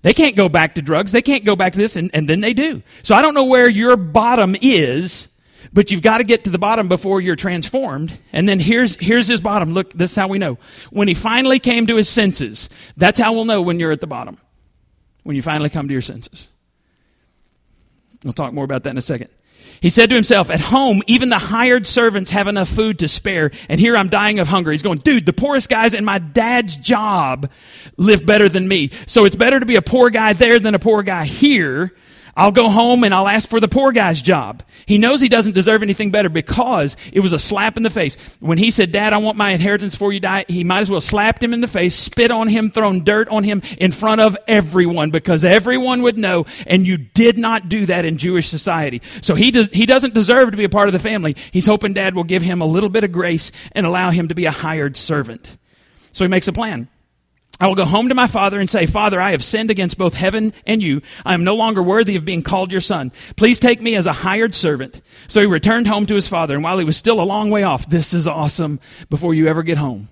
They 0.02 0.12
can't 0.12 0.36
go 0.36 0.48
back 0.48 0.74
to 0.74 0.82
drugs. 0.82 1.12
They 1.12 1.22
can't 1.22 1.44
go 1.44 1.56
back 1.56 1.72
to 1.72 1.78
this, 1.78 1.96
and, 1.96 2.10
and 2.12 2.28
then 2.28 2.40
they 2.40 2.52
do. 2.52 2.82
So 3.02 3.14
I 3.14 3.22
don't 3.22 3.34
know 3.34 3.46
where 3.46 3.68
your 3.68 3.96
bottom 3.96 4.54
is, 4.60 5.28
but 5.72 5.90
you've 5.90 6.02
got 6.02 6.18
to 6.18 6.24
get 6.24 6.44
to 6.44 6.50
the 6.50 6.58
bottom 6.58 6.86
before 6.86 7.20
you're 7.20 7.34
transformed. 7.34 8.16
And 8.32 8.48
then 8.48 8.60
here's, 8.60 8.96
here's 8.96 9.26
his 9.26 9.40
bottom. 9.40 9.72
Look, 9.72 9.92
this 9.94 10.10
is 10.10 10.16
how 10.16 10.28
we 10.28 10.38
know. 10.38 10.58
When 10.90 11.08
he 11.08 11.14
finally 11.14 11.58
came 11.58 11.86
to 11.86 11.96
his 11.96 12.08
senses, 12.08 12.68
that's 12.96 13.18
how 13.18 13.32
we'll 13.32 13.46
know 13.46 13.62
when 13.62 13.80
you're 13.80 13.90
at 13.90 14.00
the 14.00 14.06
bottom. 14.06 14.38
When 15.22 15.34
you 15.34 15.42
finally 15.42 15.70
come 15.70 15.88
to 15.88 15.92
your 15.92 16.02
senses. 16.02 16.48
We'll 18.22 18.32
talk 18.32 18.52
more 18.52 18.64
about 18.64 18.84
that 18.84 18.90
in 18.90 18.98
a 18.98 19.02
second. 19.02 19.30
He 19.86 19.90
said 19.90 20.08
to 20.08 20.16
himself, 20.16 20.50
At 20.50 20.58
home, 20.58 21.00
even 21.06 21.28
the 21.28 21.38
hired 21.38 21.86
servants 21.86 22.32
have 22.32 22.48
enough 22.48 22.68
food 22.68 22.98
to 22.98 23.06
spare, 23.06 23.52
and 23.68 23.78
here 23.78 23.96
I'm 23.96 24.08
dying 24.08 24.40
of 24.40 24.48
hunger. 24.48 24.72
He's 24.72 24.82
going, 24.82 24.98
Dude, 24.98 25.26
the 25.26 25.32
poorest 25.32 25.68
guys 25.68 25.94
in 25.94 26.04
my 26.04 26.18
dad's 26.18 26.76
job 26.76 27.48
live 27.96 28.26
better 28.26 28.48
than 28.48 28.66
me. 28.66 28.90
So 29.06 29.26
it's 29.26 29.36
better 29.36 29.60
to 29.60 29.64
be 29.64 29.76
a 29.76 29.82
poor 29.82 30.10
guy 30.10 30.32
there 30.32 30.58
than 30.58 30.74
a 30.74 30.80
poor 30.80 31.04
guy 31.04 31.24
here. 31.24 31.94
I'll 32.36 32.52
go 32.52 32.68
home 32.68 33.02
and 33.02 33.14
I'll 33.14 33.28
ask 33.28 33.48
for 33.48 33.60
the 33.60 33.68
poor 33.68 33.92
guy's 33.92 34.20
job. 34.20 34.62
He 34.84 34.98
knows 34.98 35.22
he 35.22 35.28
doesn't 35.28 35.54
deserve 35.54 35.82
anything 35.82 36.10
better 36.10 36.28
because 36.28 36.94
it 37.10 37.20
was 37.20 37.32
a 37.32 37.38
slap 37.38 37.78
in 37.78 37.82
the 37.82 37.90
face. 37.90 38.16
When 38.40 38.58
he 38.58 38.70
said, 38.70 38.92
Dad, 38.92 39.14
I 39.14 39.18
want 39.18 39.38
my 39.38 39.52
inheritance 39.52 39.94
before 39.94 40.12
you 40.12 40.20
die, 40.20 40.44
he 40.46 40.62
might 40.62 40.80
as 40.80 40.90
well 40.90 41.00
slapped 41.00 41.42
him 41.42 41.54
in 41.54 41.62
the 41.62 41.68
face, 41.68 41.94
spit 41.94 42.30
on 42.30 42.48
him, 42.48 42.70
thrown 42.70 43.04
dirt 43.04 43.28
on 43.28 43.42
him 43.42 43.62
in 43.78 43.90
front 43.90 44.20
of 44.20 44.36
everyone 44.46 45.10
because 45.10 45.44
everyone 45.44 46.02
would 46.02 46.18
know 46.18 46.44
and 46.66 46.86
you 46.86 46.98
did 46.98 47.38
not 47.38 47.70
do 47.70 47.86
that 47.86 48.04
in 48.04 48.18
Jewish 48.18 48.48
society. 48.48 49.00
So 49.22 49.34
he 49.34 49.50
does, 49.50 49.68
he 49.72 49.86
doesn't 49.86 50.12
deserve 50.12 50.50
to 50.50 50.58
be 50.58 50.64
a 50.64 50.68
part 50.68 50.88
of 50.88 50.92
the 50.92 50.98
family. 50.98 51.36
He's 51.52 51.66
hoping 51.66 51.94
dad 51.94 52.14
will 52.14 52.24
give 52.24 52.42
him 52.42 52.60
a 52.60 52.66
little 52.66 52.90
bit 52.90 53.04
of 53.04 53.12
grace 53.12 53.50
and 53.72 53.86
allow 53.86 54.10
him 54.10 54.28
to 54.28 54.34
be 54.34 54.44
a 54.44 54.50
hired 54.50 54.96
servant. 54.98 55.56
So 56.12 56.24
he 56.24 56.28
makes 56.28 56.48
a 56.48 56.52
plan. 56.52 56.88
I 57.58 57.66
will 57.66 57.74
go 57.74 57.84
home 57.84 58.08
to 58.10 58.14
my 58.14 58.26
father 58.26 58.60
and 58.60 58.68
say, 58.68 58.86
Father, 58.86 59.20
I 59.20 59.30
have 59.30 59.42
sinned 59.42 59.70
against 59.70 59.96
both 59.96 60.14
heaven 60.14 60.52
and 60.66 60.82
you. 60.82 61.00
I 61.24 61.32
am 61.32 61.44
no 61.44 61.54
longer 61.54 61.82
worthy 61.82 62.16
of 62.16 62.24
being 62.24 62.42
called 62.42 62.70
your 62.70 62.82
son. 62.82 63.12
Please 63.36 63.58
take 63.58 63.80
me 63.80 63.96
as 63.96 64.06
a 64.06 64.12
hired 64.12 64.54
servant. 64.54 65.00
So 65.26 65.40
he 65.40 65.46
returned 65.46 65.86
home 65.86 66.06
to 66.06 66.14
his 66.14 66.28
father, 66.28 66.54
and 66.54 66.62
while 66.62 66.78
he 66.78 66.84
was 66.84 66.96
still 66.96 67.20
a 67.20 67.24
long 67.24 67.50
way 67.50 67.62
off, 67.62 67.88
this 67.88 68.12
is 68.12 68.26
awesome 68.26 68.78
before 69.08 69.32
you 69.32 69.48
ever 69.48 69.62
get 69.62 69.78
home. 69.78 70.08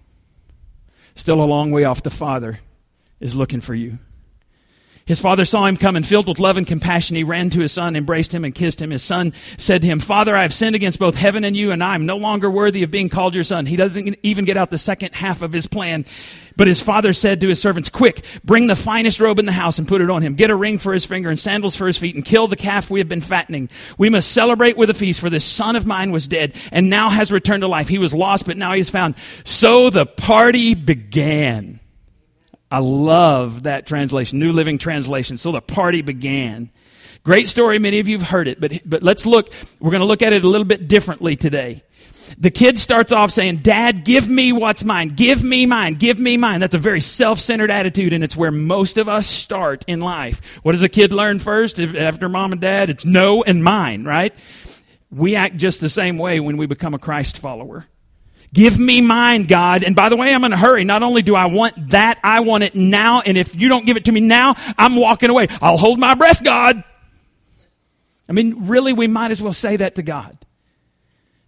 Still 1.15 1.43
a 1.43 1.45
long 1.45 1.71
way 1.71 1.85
off, 1.85 2.03
the 2.03 2.11
father 2.11 2.61
is 3.21 3.37
looking 3.37 3.61
for 3.61 3.75
you. 3.75 3.99
His 5.07 5.21
father 5.21 5.45
saw 5.45 5.67
him 5.67 5.77
come 5.77 5.97
and 5.97 6.07
filled 6.07 6.29
with 6.29 6.39
love 6.39 6.57
and 6.57 6.67
compassion, 6.67 7.15
he 7.15 7.25
ran 7.25 7.51
to 7.51 7.61
his 7.61 7.73
son, 7.73 7.95
embraced 7.95 8.33
him, 8.33 8.43
and 8.43 8.55
kissed 8.55 8.81
him. 8.81 8.91
His 8.91 9.03
son 9.03 9.35
said 9.59 9.83
to 9.83 9.87
him, 9.87 10.01
Father, 10.01 10.35
I 10.35 10.43
have 10.43 10.55
sinned 10.55 10.75
against 10.75 10.99
both 10.99 11.17
heaven 11.17 11.45
and 11.45 11.55
you, 11.55 11.73
and 11.73 11.85
I 11.85 11.95
am 11.95 12.07
no 12.07 12.17
longer 12.17 12.51
worthy 12.51 12.83
of 12.83 12.91
being 12.91 13.11
called 13.11 13.35
your 13.35 13.45
son. 13.45 13.67
He 13.67 13.77
doesn't 13.77 14.19
even 14.23 14.47
get 14.47 14.57
out 14.57 14.71
the 14.71 14.79
second 14.79 15.15
half 15.15 15.43
of 15.43 15.53
his 15.53 15.67
plan. 15.67 16.07
But 16.57 16.69
his 16.69 16.81
father 16.81 17.13
said 17.13 17.41
to 17.41 17.49
his 17.49 17.61
servants, 17.61 17.91
Quick, 17.91 18.25
bring 18.45 18.67
the 18.67 18.77
finest 18.77 19.21
robe 19.21 19.39
in 19.39 19.45
the 19.45 19.53
house 19.53 19.79
and 19.79 19.87
put 19.87 20.01
it 20.01 20.09
on 20.09 20.23
him. 20.23 20.37
Get 20.37 20.51
a 20.51 20.57
ring 20.57 20.79
for 20.79 20.95
his 20.95 21.05
finger 21.05 21.29
and 21.29 21.39
sandals 21.39 21.77
for 21.77 21.87
his 21.87 21.99
feet, 21.99 22.15
and 22.15 22.25
kill 22.25 22.49
the 22.49 22.57
calf 22.57 22.89
we 22.89 23.01
have 23.01 23.09
been 23.09 23.21
fattening. 23.21 23.69
We 23.99 24.09
must 24.09 24.33
celebrate 24.33 24.79
with 24.79 24.89
a 24.89 24.95
feast, 24.95 25.21
for 25.21 25.29
this 25.29 25.45
son 25.45 25.77
of 25.77 25.85
mine 25.85 26.13
was 26.13 26.29
dead 26.29 26.55
and 26.73 26.89
now 26.89 27.11
has 27.11 27.31
returned 27.31 27.61
to 27.61 27.69
life. 27.69 27.89
He 27.89 27.99
was 27.99 28.15
lost, 28.15 28.47
but 28.47 28.57
now 28.57 28.73
he 28.73 28.81
is 28.81 28.89
found. 28.89 29.17
So 29.45 29.91
the 29.91 30.07
party 30.07 30.75
began. 30.75 31.81
I 32.75 32.79
love 32.79 33.63
that 33.63 33.87
translation, 33.87 34.41
New 34.41 34.51
Living 34.51 34.79
Translation. 34.79 35.39
So 35.39 35.53
the 35.53 35.61
party 35.61 36.03
began. 36.03 36.71
Great 37.23 37.49
story. 37.49 37.79
Many 37.79 38.01
of 38.01 38.09
you 38.09 38.19
have 38.19 38.27
heard 38.27 38.49
it, 38.49 38.61
but, 38.61 38.73
but 38.85 39.01
let's 39.01 39.27
look. 39.27 39.53
We're 39.79 39.93
going 39.93 40.01
to 40.01 40.07
look 40.07 40.23
at 40.23 40.33
it 40.33 40.43
a 40.43 40.49
little 40.49 40.65
bit 40.65 40.89
differently 40.89 41.37
today. 41.37 41.85
The 42.37 42.51
kid 42.51 42.77
starts 42.77 43.13
off 43.13 43.31
saying, 43.31 43.59
Dad, 43.59 44.05
give 44.05 44.29
me 44.29 44.51
what's 44.51 44.83
mine. 44.83 45.11
Give 45.11 45.45
me 45.45 45.67
mine. 45.67 45.95
Give 45.95 46.19
me 46.19 46.37
mine. 46.37 46.59
That's 46.59 46.75
a 46.75 46.79
very 46.79 47.01
self 47.01 47.39
centered 47.39 47.71
attitude, 47.71 48.13
and 48.13 48.25
it's 48.25 48.35
where 48.35 48.51
most 48.51 48.99
of 48.99 49.09
us 49.09 49.29
start 49.29 49.85
in 49.87 50.01
life. 50.01 50.41
What 50.65 50.73
does 50.73 50.83
a 50.83 50.89
kid 50.89 51.13
learn 51.13 51.39
first? 51.39 51.79
After 51.79 52.29
mom 52.29 52.51
and 52.51 52.61
dad, 52.61 52.91
it's 52.91 53.05
no 53.05 53.45
and 53.45 53.63
mine, 53.63 54.03
right? 54.03 54.35
We 55.13 55.37
act 55.37 55.59
just 55.59 55.81
the 55.81 55.89
same 55.89 56.19
way 56.19 56.41
when 56.41 56.57
we 56.57 56.67
become 56.67 56.93
a 56.93 56.99
Christ 56.99 57.39
follower. 57.39 57.87
Give 58.55 58.79
me 58.79 59.01
mine, 59.01 59.47
God. 59.47 59.83
And 59.83 59.97
by 59.97 60.09
the 60.09 60.17
way, 60.17 60.33
I'm 60.33 60.45
in 60.45 60.53
a 60.53 60.57
hurry. 60.57 60.85
Not 60.85 61.03
only 61.03 61.23
do 61.23 61.35
I 61.35 61.47
want 61.47 61.91
that, 61.91 62.21
I 62.23 62.39
want 62.41 62.63
it 62.63 62.77
now. 62.77 63.21
And 63.21 63.37
if 63.37 63.57
you 63.57 63.69
don't 63.69 63.85
give 63.85 63.97
it 63.97 64.05
to 64.05 64.13
me 64.13 64.21
now, 64.21 64.55
I'm 64.79 64.95
walking 64.95 65.29
away. 65.29 65.49
I'll 65.61 65.77
hold 65.77 65.99
my 65.99 66.15
breath, 66.15 66.43
God. 66.43 66.85
I 68.29 68.33
mean, 68.33 68.69
really, 68.69 68.93
we 68.93 69.09
might 69.09 69.33
as 69.33 69.43
well 69.43 69.53
say 69.53 69.77
that 69.77 69.97
to 69.97 70.03
God 70.03 70.39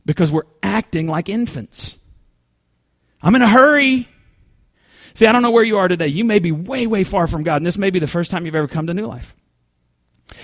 because 0.04 0.32
we're 0.32 0.48
acting 0.64 1.06
like 1.06 1.28
infants. 1.28 1.96
I'm 3.22 3.36
in 3.36 3.42
a 3.42 3.48
hurry. 3.48 4.08
See, 5.14 5.26
I 5.26 5.32
don't 5.32 5.42
know 5.42 5.52
where 5.52 5.64
you 5.64 5.78
are 5.78 5.86
today. 5.86 6.08
You 6.08 6.24
may 6.24 6.40
be 6.40 6.50
way, 6.50 6.88
way 6.88 7.04
far 7.04 7.28
from 7.28 7.44
God, 7.44 7.58
and 7.58 7.66
this 7.66 7.78
may 7.78 7.90
be 7.90 8.00
the 8.00 8.08
first 8.08 8.32
time 8.32 8.46
you've 8.46 8.56
ever 8.56 8.68
come 8.68 8.88
to 8.88 8.94
New 8.94 9.06
Life. 9.06 9.36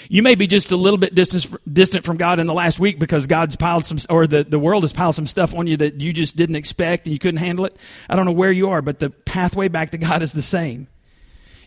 You 0.08 0.22
may 0.22 0.34
be 0.34 0.46
just 0.46 0.70
a 0.70 0.76
little 0.76 0.98
bit 0.98 1.14
distant, 1.14 1.46
distant 1.72 2.04
from 2.04 2.16
God 2.16 2.38
in 2.38 2.46
the 2.46 2.54
last 2.54 2.78
week 2.78 2.98
because 2.98 3.26
God's 3.26 3.56
piled 3.56 3.84
some, 3.84 3.98
or 4.08 4.26
the, 4.26 4.44
the 4.44 4.58
world 4.58 4.84
has 4.84 4.92
piled 4.92 5.14
some 5.14 5.26
stuff 5.26 5.54
on 5.54 5.66
you 5.66 5.76
that 5.78 6.00
you 6.00 6.12
just 6.12 6.36
didn't 6.36 6.56
expect 6.56 7.06
and 7.06 7.12
you 7.12 7.18
couldn't 7.18 7.38
handle 7.38 7.64
it. 7.64 7.76
I 8.08 8.16
don't 8.16 8.24
know 8.24 8.32
where 8.32 8.52
you 8.52 8.70
are, 8.70 8.82
but 8.82 9.00
the 9.00 9.10
pathway 9.10 9.68
back 9.68 9.90
to 9.90 9.98
God 9.98 10.22
is 10.22 10.32
the 10.32 10.42
same. 10.42 10.86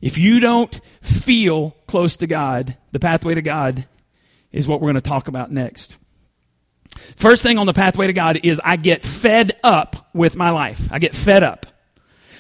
If 0.02 0.18
you 0.18 0.40
don't 0.40 0.80
feel 1.02 1.72
close 1.88 2.18
to 2.18 2.28
God, 2.28 2.78
the 2.92 3.00
pathway 3.00 3.34
to 3.34 3.42
God 3.42 3.86
is 4.52 4.68
what 4.68 4.80
we're 4.80 4.92
going 4.92 4.96
to 4.96 5.10
talk 5.10 5.28
about 5.28 5.52
next. 5.52 5.96
First 7.18 7.44
thing 7.44 7.58
on 7.58 7.66
the 7.66 7.74
pathway 7.74 8.08
to 8.08 8.14
God 8.14 8.40
is 8.44 8.62
I 8.64 8.78
get 8.78 9.04
fed 9.04 9.58
up 9.64 10.10
with 10.14 10.36
my 10.36 10.52
life. 10.52 10.88
I 10.92 11.00
get 11.00 11.16
fed 11.16 11.44
up. 11.44 11.66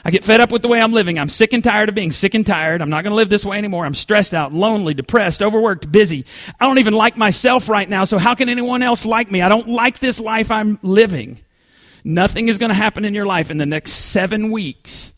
I 0.07 0.11
get 0.11 0.23
fed 0.23 0.39
up 0.39 0.51
with 0.51 0.61
the 0.61 0.67
way 0.67 0.79
I'm 0.79 0.93
living. 0.93 1.17
I'm 1.17 1.29
sick 1.29 1.51
and 1.51 1.63
tired 1.63 1.89
of 1.89 1.95
being 1.95 2.11
sick 2.11 2.35
and 2.35 2.45
tired. 2.45 2.83
I'm 2.83 2.91
not 2.91 3.03
going 3.03 3.11
to 3.11 3.15
live 3.15 3.29
this 3.29 3.43
way 3.43 3.57
anymore. 3.57 3.87
I'm 3.87 3.95
stressed 3.95 4.35
out, 4.35 4.53
lonely, 4.53 4.93
depressed, 4.93 5.41
overworked, 5.41 5.91
busy. 5.91 6.25
I 6.59 6.67
don't 6.67 6.77
even 6.77 6.93
like 6.93 7.17
myself 7.17 7.67
right 7.67 7.89
now, 7.89 8.03
so 8.03 8.19
how 8.19 8.35
can 8.35 8.47
anyone 8.47 8.83
else 8.83 9.03
like 9.03 9.31
me? 9.31 9.41
I 9.41 9.49
don't 9.49 9.67
like 9.67 9.97
this 9.97 10.19
life 10.19 10.51
I'm 10.51 10.77
living. 10.83 11.39
Nothing 12.03 12.49
is 12.49 12.59
going 12.59 12.69
to 12.69 12.75
happen 12.75 13.03
in 13.03 13.15
your 13.15 13.25
life 13.25 13.49
in 13.49 13.57
the 13.57 13.65
next 13.65 13.93
seven 13.93 14.51
weeks 14.51 15.11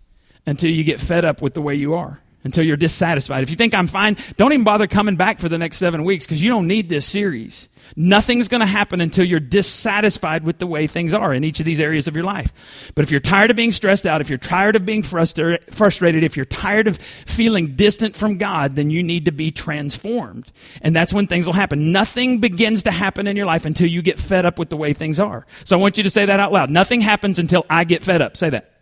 until 0.46 0.72
you 0.72 0.86
get 0.86 1.02
fed 1.02 1.26
up 1.26 1.42
with 1.42 1.54
the 1.54 1.62
way 1.62 1.76
you 1.76 1.94
are 1.94 2.22
until 2.44 2.64
you're 2.64 2.78
dissatisfied. 2.78 3.44
If 3.44 3.50
you 3.50 3.56
think 3.56 3.74
I'm 3.74 3.88
fine, 3.88 4.18
don't 4.38 4.54
even 4.54 4.64
bother 4.64 4.88
coming 4.88 5.16
back 5.16 5.40
for 5.40 5.50
the 5.50 5.58
next 5.58 5.78
seven 5.78 6.04
weeks 6.04 6.26
because 6.26 6.42
you 6.42 6.50
don't 6.50 6.68
need 6.68 6.90
this 6.90 7.06
series. 7.06 7.68
Nothing's 7.96 8.48
going 8.48 8.60
to 8.60 8.68
happen 8.68 9.00
until 9.00 9.26
you're 9.26 9.40
dissatisfied 9.40 10.44
with 10.44 10.60
the 10.60 10.68
way 10.68 10.88
things 10.88 11.14
are 11.14 11.34
in 11.34 11.46
each 11.46 11.60
of 11.60 11.66
these 11.66 11.80
areas 11.80 12.08
of 12.08 12.16
your 12.16 12.26
life. 12.26 12.92
But 12.96 13.04
if 13.04 13.12
you're 13.12 13.22
tired 13.22 13.50
of 13.50 13.58
being 13.58 13.72
stressed 13.72 14.06
out, 14.06 14.20
if 14.20 14.30
you're 14.30 14.38
tired 14.38 14.76
of 14.76 14.86
being 14.86 15.04
frustrated, 15.04 16.24
if 16.24 16.36
you're 16.36 16.46
tired 16.46 16.88
of 16.88 16.98
feeling 16.98 17.76
distant 17.76 18.16
from 18.16 18.38
God, 18.38 18.76
then 18.76 18.90
you 18.90 19.04
need 19.04 19.26
to 19.26 19.32
be 19.32 19.52
transformed. 19.52 20.52
And 20.82 20.96
that's 20.96 21.14
when 21.14 21.28
things 21.28 21.46
will 21.46 21.54
happen. 21.54 21.94
Nothing 21.94 22.40
begins 22.40 22.84
to 22.84 22.92
happen 22.92 23.26
in 23.26 23.38
your 23.38 23.46
life 23.46 23.66
until 23.66 23.88
you 23.88 24.02
get 24.02 24.20
fed 24.20 24.46
up 24.46 24.60
with 24.60 24.70
the 24.70 24.78
way 24.78 24.92
things 24.92 25.20
are. 25.20 25.46
So 25.64 25.78
I 25.78 25.80
want 25.80 25.98
you 25.98 26.04
to 26.04 26.10
say 26.10 26.26
that 26.26 26.40
out 26.42 26.52
loud. 26.52 26.70
Nothing 26.70 27.00
happens 27.02 27.40
until 27.40 27.66
I 27.70 27.86
get 27.86 28.04
fed 28.04 28.22
up. 28.22 28.36
Say 28.36 28.50
that. 28.50 28.77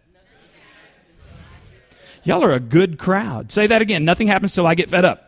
Y'all 2.25 2.43
are 2.43 2.53
a 2.53 2.59
good 2.59 2.97
crowd. 2.97 3.51
Say 3.51 3.67
that 3.67 3.81
again. 3.81 4.03
Nothing 4.03 4.27
happens 4.27 4.53
till 4.53 4.67
I 4.67 4.75
get 4.75 4.89
fed 4.89 5.05
up. 5.05 5.21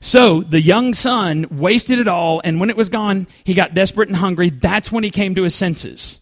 So 0.00 0.42
the 0.42 0.60
young 0.60 0.92
son 0.92 1.46
wasted 1.50 1.98
it 1.98 2.08
all, 2.08 2.42
and 2.44 2.60
when 2.60 2.68
it 2.68 2.76
was 2.76 2.90
gone, 2.90 3.26
he 3.42 3.54
got 3.54 3.72
desperate 3.72 4.10
and 4.10 4.16
hungry. 4.16 4.50
That's 4.50 4.92
when 4.92 5.02
he 5.02 5.10
came 5.10 5.34
to 5.36 5.42
his 5.44 5.54
senses. 5.54 6.20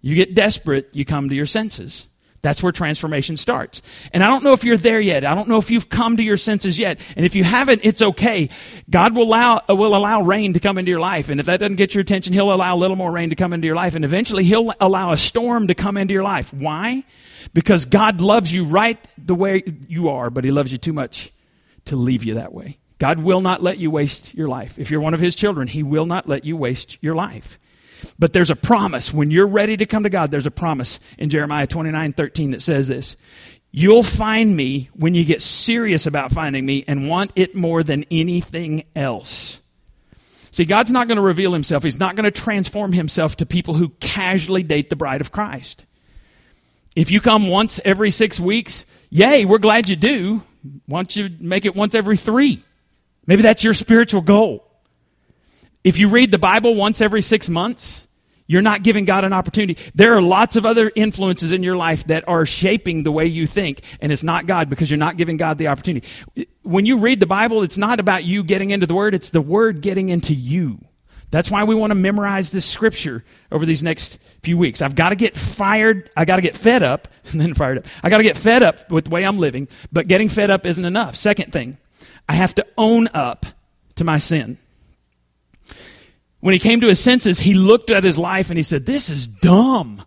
You 0.00 0.14
get 0.14 0.36
desperate, 0.36 0.88
you 0.92 1.04
come 1.04 1.28
to 1.28 1.34
your 1.34 1.46
senses. 1.46 2.06
That's 2.42 2.60
where 2.60 2.72
transformation 2.72 3.36
starts. 3.36 3.82
And 4.12 4.24
I 4.24 4.26
don't 4.26 4.42
know 4.42 4.52
if 4.52 4.64
you're 4.64 4.76
there 4.76 5.00
yet. 5.00 5.24
I 5.24 5.36
don't 5.36 5.48
know 5.48 5.58
if 5.58 5.70
you've 5.70 5.88
come 5.88 6.16
to 6.16 6.24
your 6.24 6.36
senses 6.36 6.76
yet. 6.76 6.98
And 7.16 7.24
if 7.24 7.36
you 7.36 7.44
haven't, 7.44 7.82
it's 7.84 8.02
okay. 8.02 8.48
God 8.90 9.14
will 9.14 9.28
allow, 9.28 9.62
uh, 9.70 9.76
will 9.76 9.94
allow 9.94 10.22
rain 10.22 10.52
to 10.54 10.60
come 10.60 10.76
into 10.76 10.90
your 10.90 11.00
life. 11.00 11.28
And 11.28 11.38
if 11.38 11.46
that 11.46 11.60
doesn't 11.60 11.76
get 11.76 11.94
your 11.94 12.02
attention, 12.02 12.32
He'll 12.32 12.52
allow 12.52 12.74
a 12.74 12.78
little 12.78 12.96
more 12.96 13.12
rain 13.12 13.30
to 13.30 13.36
come 13.36 13.52
into 13.52 13.66
your 13.66 13.76
life. 13.76 13.94
And 13.94 14.04
eventually 14.04 14.42
He'll 14.42 14.74
allow 14.80 15.12
a 15.12 15.16
storm 15.16 15.68
to 15.68 15.74
come 15.74 15.96
into 15.96 16.12
your 16.12 16.24
life. 16.24 16.52
Why? 16.52 17.04
Because 17.54 17.84
God 17.84 18.20
loves 18.20 18.52
you 18.52 18.64
right 18.64 18.98
the 19.16 19.36
way 19.36 19.62
you 19.86 20.08
are, 20.08 20.28
but 20.28 20.44
He 20.44 20.50
loves 20.50 20.72
you 20.72 20.78
too 20.78 20.92
much 20.92 21.32
to 21.84 21.96
leave 21.96 22.24
you 22.24 22.34
that 22.34 22.52
way. 22.52 22.78
God 22.98 23.20
will 23.20 23.40
not 23.40 23.62
let 23.62 23.78
you 23.78 23.90
waste 23.90 24.34
your 24.34 24.48
life. 24.48 24.80
If 24.80 24.90
you're 24.90 25.00
one 25.00 25.14
of 25.14 25.20
His 25.20 25.36
children, 25.36 25.68
He 25.68 25.84
will 25.84 26.06
not 26.06 26.28
let 26.28 26.44
you 26.44 26.56
waste 26.56 26.98
your 27.00 27.14
life. 27.14 27.60
But 28.18 28.32
there's 28.32 28.50
a 28.50 28.56
promise. 28.56 29.12
When 29.12 29.30
you're 29.30 29.46
ready 29.46 29.76
to 29.76 29.86
come 29.86 30.02
to 30.02 30.10
God, 30.10 30.30
there's 30.30 30.46
a 30.46 30.50
promise 30.50 31.00
in 31.18 31.30
Jeremiah 31.30 31.66
29 31.66 32.12
13 32.12 32.50
that 32.52 32.62
says 32.62 32.88
this 32.88 33.16
You'll 33.70 34.02
find 34.02 34.54
me 34.54 34.90
when 34.92 35.14
you 35.14 35.24
get 35.24 35.40
serious 35.40 36.06
about 36.06 36.30
finding 36.30 36.64
me 36.66 36.84
and 36.86 37.08
want 37.08 37.32
it 37.36 37.54
more 37.54 37.82
than 37.82 38.04
anything 38.10 38.84
else. 38.94 39.60
See, 40.50 40.66
God's 40.66 40.90
not 40.90 41.08
going 41.08 41.16
to 41.16 41.22
reveal 41.22 41.54
himself. 41.54 41.82
He's 41.82 41.98
not 41.98 42.14
going 42.14 42.24
to 42.24 42.30
transform 42.30 42.92
himself 42.92 43.36
to 43.36 43.46
people 43.46 43.72
who 43.74 43.88
casually 44.00 44.62
date 44.62 44.90
the 44.90 44.96
bride 44.96 45.22
of 45.22 45.32
Christ. 45.32 45.86
If 46.94 47.10
you 47.10 47.22
come 47.22 47.48
once 47.48 47.80
every 47.86 48.10
six 48.10 48.38
weeks, 48.38 48.84
yay, 49.08 49.46
we're 49.46 49.56
glad 49.56 49.88
you 49.88 49.96
do. 49.96 50.42
Why 50.84 50.98
don't 50.98 51.16
you 51.16 51.30
make 51.40 51.64
it 51.64 51.74
once 51.74 51.94
every 51.94 52.18
three? 52.18 52.62
Maybe 53.26 53.40
that's 53.40 53.64
your 53.64 53.72
spiritual 53.72 54.20
goal. 54.20 54.68
If 55.84 55.98
you 55.98 56.08
read 56.08 56.30
the 56.30 56.38
Bible 56.38 56.74
once 56.74 57.00
every 57.00 57.22
six 57.22 57.48
months, 57.48 58.06
you're 58.46 58.62
not 58.62 58.82
giving 58.82 59.04
God 59.04 59.24
an 59.24 59.32
opportunity. 59.32 59.78
There 59.94 60.14
are 60.14 60.22
lots 60.22 60.56
of 60.56 60.66
other 60.66 60.92
influences 60.94 61.52
in 61.52 61.62
your 61.62 61.76
life 61.76 62.06
that 62.08 62.28
are 62.28 62.44
shaping 62.44 63.02
the 63.02 63.12
way 63.12 63.26
you 63.26 63.46
think, 63.46 63.82
and 64.00 64.12
it's 64.12 64.22
not 64.22 64.46
God 64.46 64.68
because 64.68 64.90
you're 64.90 64.98
not 64.98 65.16
giving 65.16 65.36
God 65.36 65.58
the 65.58 65.68
opportunity. 65.68 66.06
When 66.62 66.84
you 66.84 66.98
read 66.98 67.20
the 67.20 67.26
Bible, 67.26 67.62
it's 67.62 67.78
not 67.78 67.98
about 67.98 68.24
you 68.24 68.44
getting 68.44 68.70
into 68.70 68.86
the 68.86 68.94
Word, 68.94 69.14
it's 69.14 69.30
the 69.30 69.40
Word 69.40 69.80
getting 69.80 70.08
into 70.08 70.34
you. 70.34 70.84
That's 71.30 71.50
why 71.50 71.64
we 71.64 71.74
want 71.74 71.92
to 71.92 71.94
memorize 71.94 72.52
this 72.52 72.66
scripture 72.66 73.24
over 73.50 73.64
these 73.64 73.82
next 73.82 74.18
few 74.42 74.58
weeks. 74.58 74.82
I've 74.82 74.94
got 74.94 75.08
to 75.08 75.16
get 75.16 75.34
fired, 75.34 76.10
I 76.14 76.26
got 76.26 76.36
to 76.36 76.42
get 76.42 76.54
fed 76.54 76.82
up, 76.82 77.08
and 77.32 77.40
then 77.40 77.54
fired 77.54 77.78
up. 77.78 77.86
I 78.02 78.10
got 78.10 78.18
to 78.18 78.24
get 78.24 78.36
fed 78.36 78.62
up 78.62 78.90
with 78.90 79.06
the 79.06 79.10
way 79.10 79.24
I'm 79.24 79.38
living, 79.38 79.66
but 79.90 80.08
getting 80.08 80.28
fed 80.28 80.50
up 80.50 80.66
isn't 80.66 80.84
enough. 80.84 81.16
Second 81.16 81.52
thing, 81.52 81.78
I 82.28 82.34
have 82.34 82.54
to 82.56 82.66
own 82.76 83.08
up 83.14 83.46
to 83.96 84.04
my 84.04 84.18
sin. 84.18 84.58
When 86.42 86.54
he 86.54 86.58
came 86.58 86.80
to 86.80 86.88
his 86.88 86.98
senses, 86.98 87.38
he 87.38 87.54
looked 87.54 87.88
at 87.92 88.02
his 88.02 88.18
life 88.18 88.50
and 88.50 88.56
he 88.56 88.64
said, 88.64 88.84
This 88.84 89.10
is 89.10 89.28
dumb. 89.28 90.04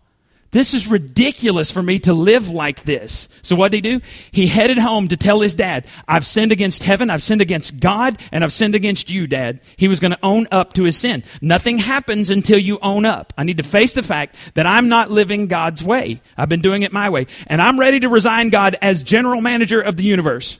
This 0.51 0.73
is 0.73 0.87
ridiculous 0.87 1.71
for 1.71 1.81
me 1.81 1.99
to 1.99 2.13
live 2.13 2.49
like 2.49 2.83
this. 2.83 3.29
So 3.41 3.55
what 3.55 3.71
did 3.71 3.85
he 3.85 3.99
do? 3.99 4.05
He 4.31 4.47
headed 4.47 4.77
home 4.77 5.07
to 5.07 5.17
tell 5.17 5.39
his 5.39 5.55
dad, 5.55 5.87
I've 6.09 6.25
sinned 6.25 6.51
against 6.51 6.83
heaven, 6.83 7.09
I've 7.09 7.23
sinned 7.23 7.39
against 7.39 7.79
God, 7.79 8.19
and 8.33 8.43
I've 8.43 8.51
sinned 8.51 8.75
against 8.75 9.09
you, 9.09 9.27
dad. 9.27 9.61
He 9.77 9.87
was 9.87 10.01
going 10.01 10.11
to 10.11 10.19
own 10.21 10.47
up 10.51 10.73
to 10.73 10.83
his 10.83 10.97
sin. 10.97 11.23
Nothing 11.41 11.77
happens 11.77 12.29
until 12.29 12.59
you 12.59 12.79
own 12.81 13.05
up. 13.05 13.31
I 13.37 13.43
need 13.43 13.57
to 13.57 13.63
face 13.63 13.93
the 13.93 14.03
fact 14.03 14.35
that 14.55 14.65
I'm 14.65 14.89
not 14.89 15.09
living 15.09 15.47
God's 15.47 15.83
way. 15.83 16.21
I've 16.37 16.49
been 16.49 16.61
doing 16.61 16.81
it 16.83 16.91
my 16.91 17.09
way. 17.09 17.27
And 17.47 17.61
I'm 17.61 17.79
ready 17.79 18.01
to 18.01 18.09
resign 18.09 18.49
God 18.49 18.77
as 18.81 19.03
general 19.03 19.39
manager 19.39 19.79
of 19.79 19.95
the 19.95 20.03
universe. 20.03 20.59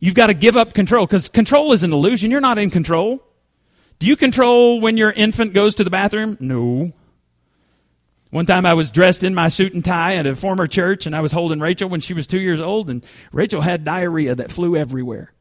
You've 0.00 0.14
got 0.14 0.26
to 0.26 0.34
give 0.34 0.58
up 0.58 0.74
control 0.74 1.06
because 1.06 1.30
control 1.30 1.72
is 1.72 1.82
an 1.82 1.94
illusion. 1.94 2.30
You're 2.30 2.42
not 2.42 2.58
in 2.58 2.68
control. 2.68 3.22
Do 4.02 4.08
you 4.08 4.16
control 4.16 4.80
when 4.80 4.96
your 4.96 5.12
infant 5.12 5.52
goes 5.52 5.76
to 5.76 5.84
the 5.84 5.90
bathroom? 5.90 6.36
No. 6.40 6.92
One 8.30 8.46
time 8.46 8.66
I 8.66 8.74
was 8.74 8.90
dressed 8.90 9.22
in 9.22 9.32
my 9.32 9.46
suit 9.46 9.74
and 9.74 9.84
tie 9.84 10.16
at 10.16 10.26
a 10.26 10.34
former 10.34 10.66
church 10.66 11.06
and 11.06 11.14
I 11.14 11.20
was 11.20 11.30
holding 11.30 11.60
Rachel 11.60 11.88
when 11.88 12.00
she 12.00 12.12
was 12.12 12.26
two 12.26 12.40
years 12.40 12.60
old 12.60 12.90
and 12.90 13.06
Rachel 13.30 13.60
had 13.60 13.84
diarrhea 13.84 14.34
that 14.34 14.50
flew 14.50 14.74
everywhere. 14.74 15.32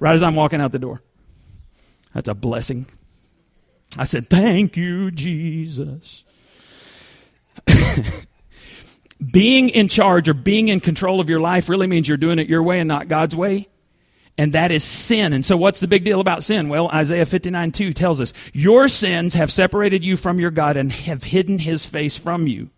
Right 0.00 0.16
as 0.16 0.24
I'm 0.24 0.34
walking 0.34 0.60
out 0.60 0.72
the 0.72 0.80
door. 0.80 1.00
That's 2.12 2.26
a 2.26 2.34
blessing. 2.34 2.86
I 3.96 4.02
said, 4.02 4.26
Thank 4.26 4.76
you, 4.76 5.12
Jesus. 5.12 6.24
being 9.32 9.68
in 9.68 9.86
charge 9.86 10.28
or 10.28 10.34
being 10.34 10.66
in 10.66 10.80
control 10.80 11.20
of 11.20 11.30
your 11.30 11.38
life 11.38 11.68
really 11.68 11.86
means 11.86 12.08
you're 12.08 12.16
doing 12.16 12.40
it 12.40 12.48
your 12.48 12.64
way 12.64 12.80
and 12.80 12.88
not 12.88 13.06
God's 13.06 13.36
way 13.36 13.68
and 14.38 14.52
that 14.52 14.70
is 14.70 14.84
sin. 14.84 15.32
And 15.32 15.44
so, 15.44 15.56
what's 15.56 15.80
the 15.80 15.86
big 15.86 16.04
deal 16.04 16.20
about 16.20 16.44
sin? 16.44 16.68
Well, 16.68 16.88
Isaiah 16.88 17.26
59 17.26 17.72
2 17.72 17.92
tells 17.92 18.20
us, 18.20 18.32
Your 18.52 18.88
sins 18.88 19.34
have 19.34 19.52
separated 19.52 20.04
you 20.04 20.16
from 20.16 20.38
your 20.38 20.50
God 20.50 20.76
and 20.76 20.92
have 20.92 21.24
hidden 21.24 21.58
his 21.58 21.86
face 21.86 22.16
from 22.16 22.46
you. 22.46 22.70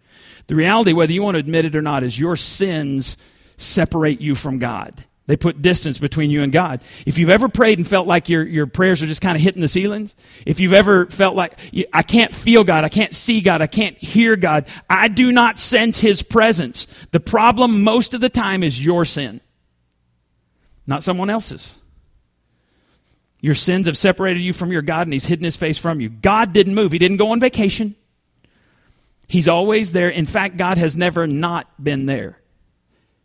The 0.46 0.54
reality, 0.54 0.92
whether 0.92 1.12
you 1.12 1.22
want 1.22 1.34
to 1.34 1.40
admit 1.40 1.64
it 1.64 1.76
or 1.76 1.82
not, 1.82 2.02
is 2.02 2.18
your 2.18 2.36
sins 2.36 3.16
separate 3.56 4.20
you 4.20 4.34
from 4.34 4.58
God. 4.58 5.04
They 5.26 5.36
put 5.36 5.60
distance 5.60 5.98
between 5.98 6.30
you 6.30 6.42
and 6.42 6.50
God. 6.50 6.80
If 7.04 7.18
you've 7.18 7.28
ever 7.28 7.50
prayed 7.50 7.76
and 7.76 7.86
felt 7.86 8.06
like 8.06 8.30
your, 8.30 8.44
your 8.44 8.66
prayers 8.66 9.02
are 9.02 9.06
just 9.06 9.20
kind 9.20 9.36
of 9.36 9.42
hitting 9.42 9.60
the 9.60 9.68
ceilings, 9.68 10.16
if 10.46 10.58
you've 10.58 10.72
ever 10.72 11.04
felt 11.04 11.36
like, 11.36 11.58
I 11.92 12.02
can't 12.02 12.34
feel 12.34 12.64
God, 12.64 12.84
I 12.84 12.88
can't 12.88 13.14
see 13.14 13.42
God, 13.42 13.60
I 13.60 13.66
can't 13.66 13.98
hear 13.98 14.36
God, 14.36 14.66
I 14.88 15.08
do 15.08 15.30
not 15.30 15.58
sense 15.58 16.00
His 16.00 16.22
presence, 16.22 16.86
the 17.10 17.20
problem 17.20 17.82
most 17.82 18.14
of 18.14 18.22
the 18.22 18.30
time 18.30 18.62
is 18.62 18.82
your 18.82 19.04
sin 19.04 19.42
not 20.88 21.04
someone 21.04 21.30
else's. 21.30 21.78
Your 23.40 23.54
sins 23.54 23.86
have 23.86 23.96
separated 23.96 24.40
you 24.40 24.52
from 24.52 24.72
your 24.72 24.82
God, 24.82 25.06
and 25.06 25.12
He's 25.12 25.26
hidden 25.26 25.44
His 25.44 25.56
face 25.56 25.78
from 25.78 26.00
you. 26.00 26.08
God 26.08 26.52
didn't 26.52 26.74
move, 26.74 26.90
He 26.90 26.98
didn't 26.98 27.18
go 27.18 27.30
on 27.30 27.38
vacation. 27.40 27.94
He's 29.28 29.46
always 29.46 29.92
there. 29.92 30.08
In 30.08 30.24
fact, 30.24 30.56
God 30.56 30.78
has 30.78 30.96
never 30.96 31.26
not 31.26 31.82
been 31.82 32.06
there. 32.06 32.40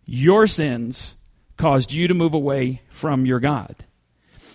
Your 0.05 0.48
sins 0.48 1.15
caused 1.55 1.93
you 1.93 2.10
to 2.10 2.13
move 2.13 2.34
away 2.34 2.82
from 2.89 3.25
your 3.25 3.39
God. 3.39 3.86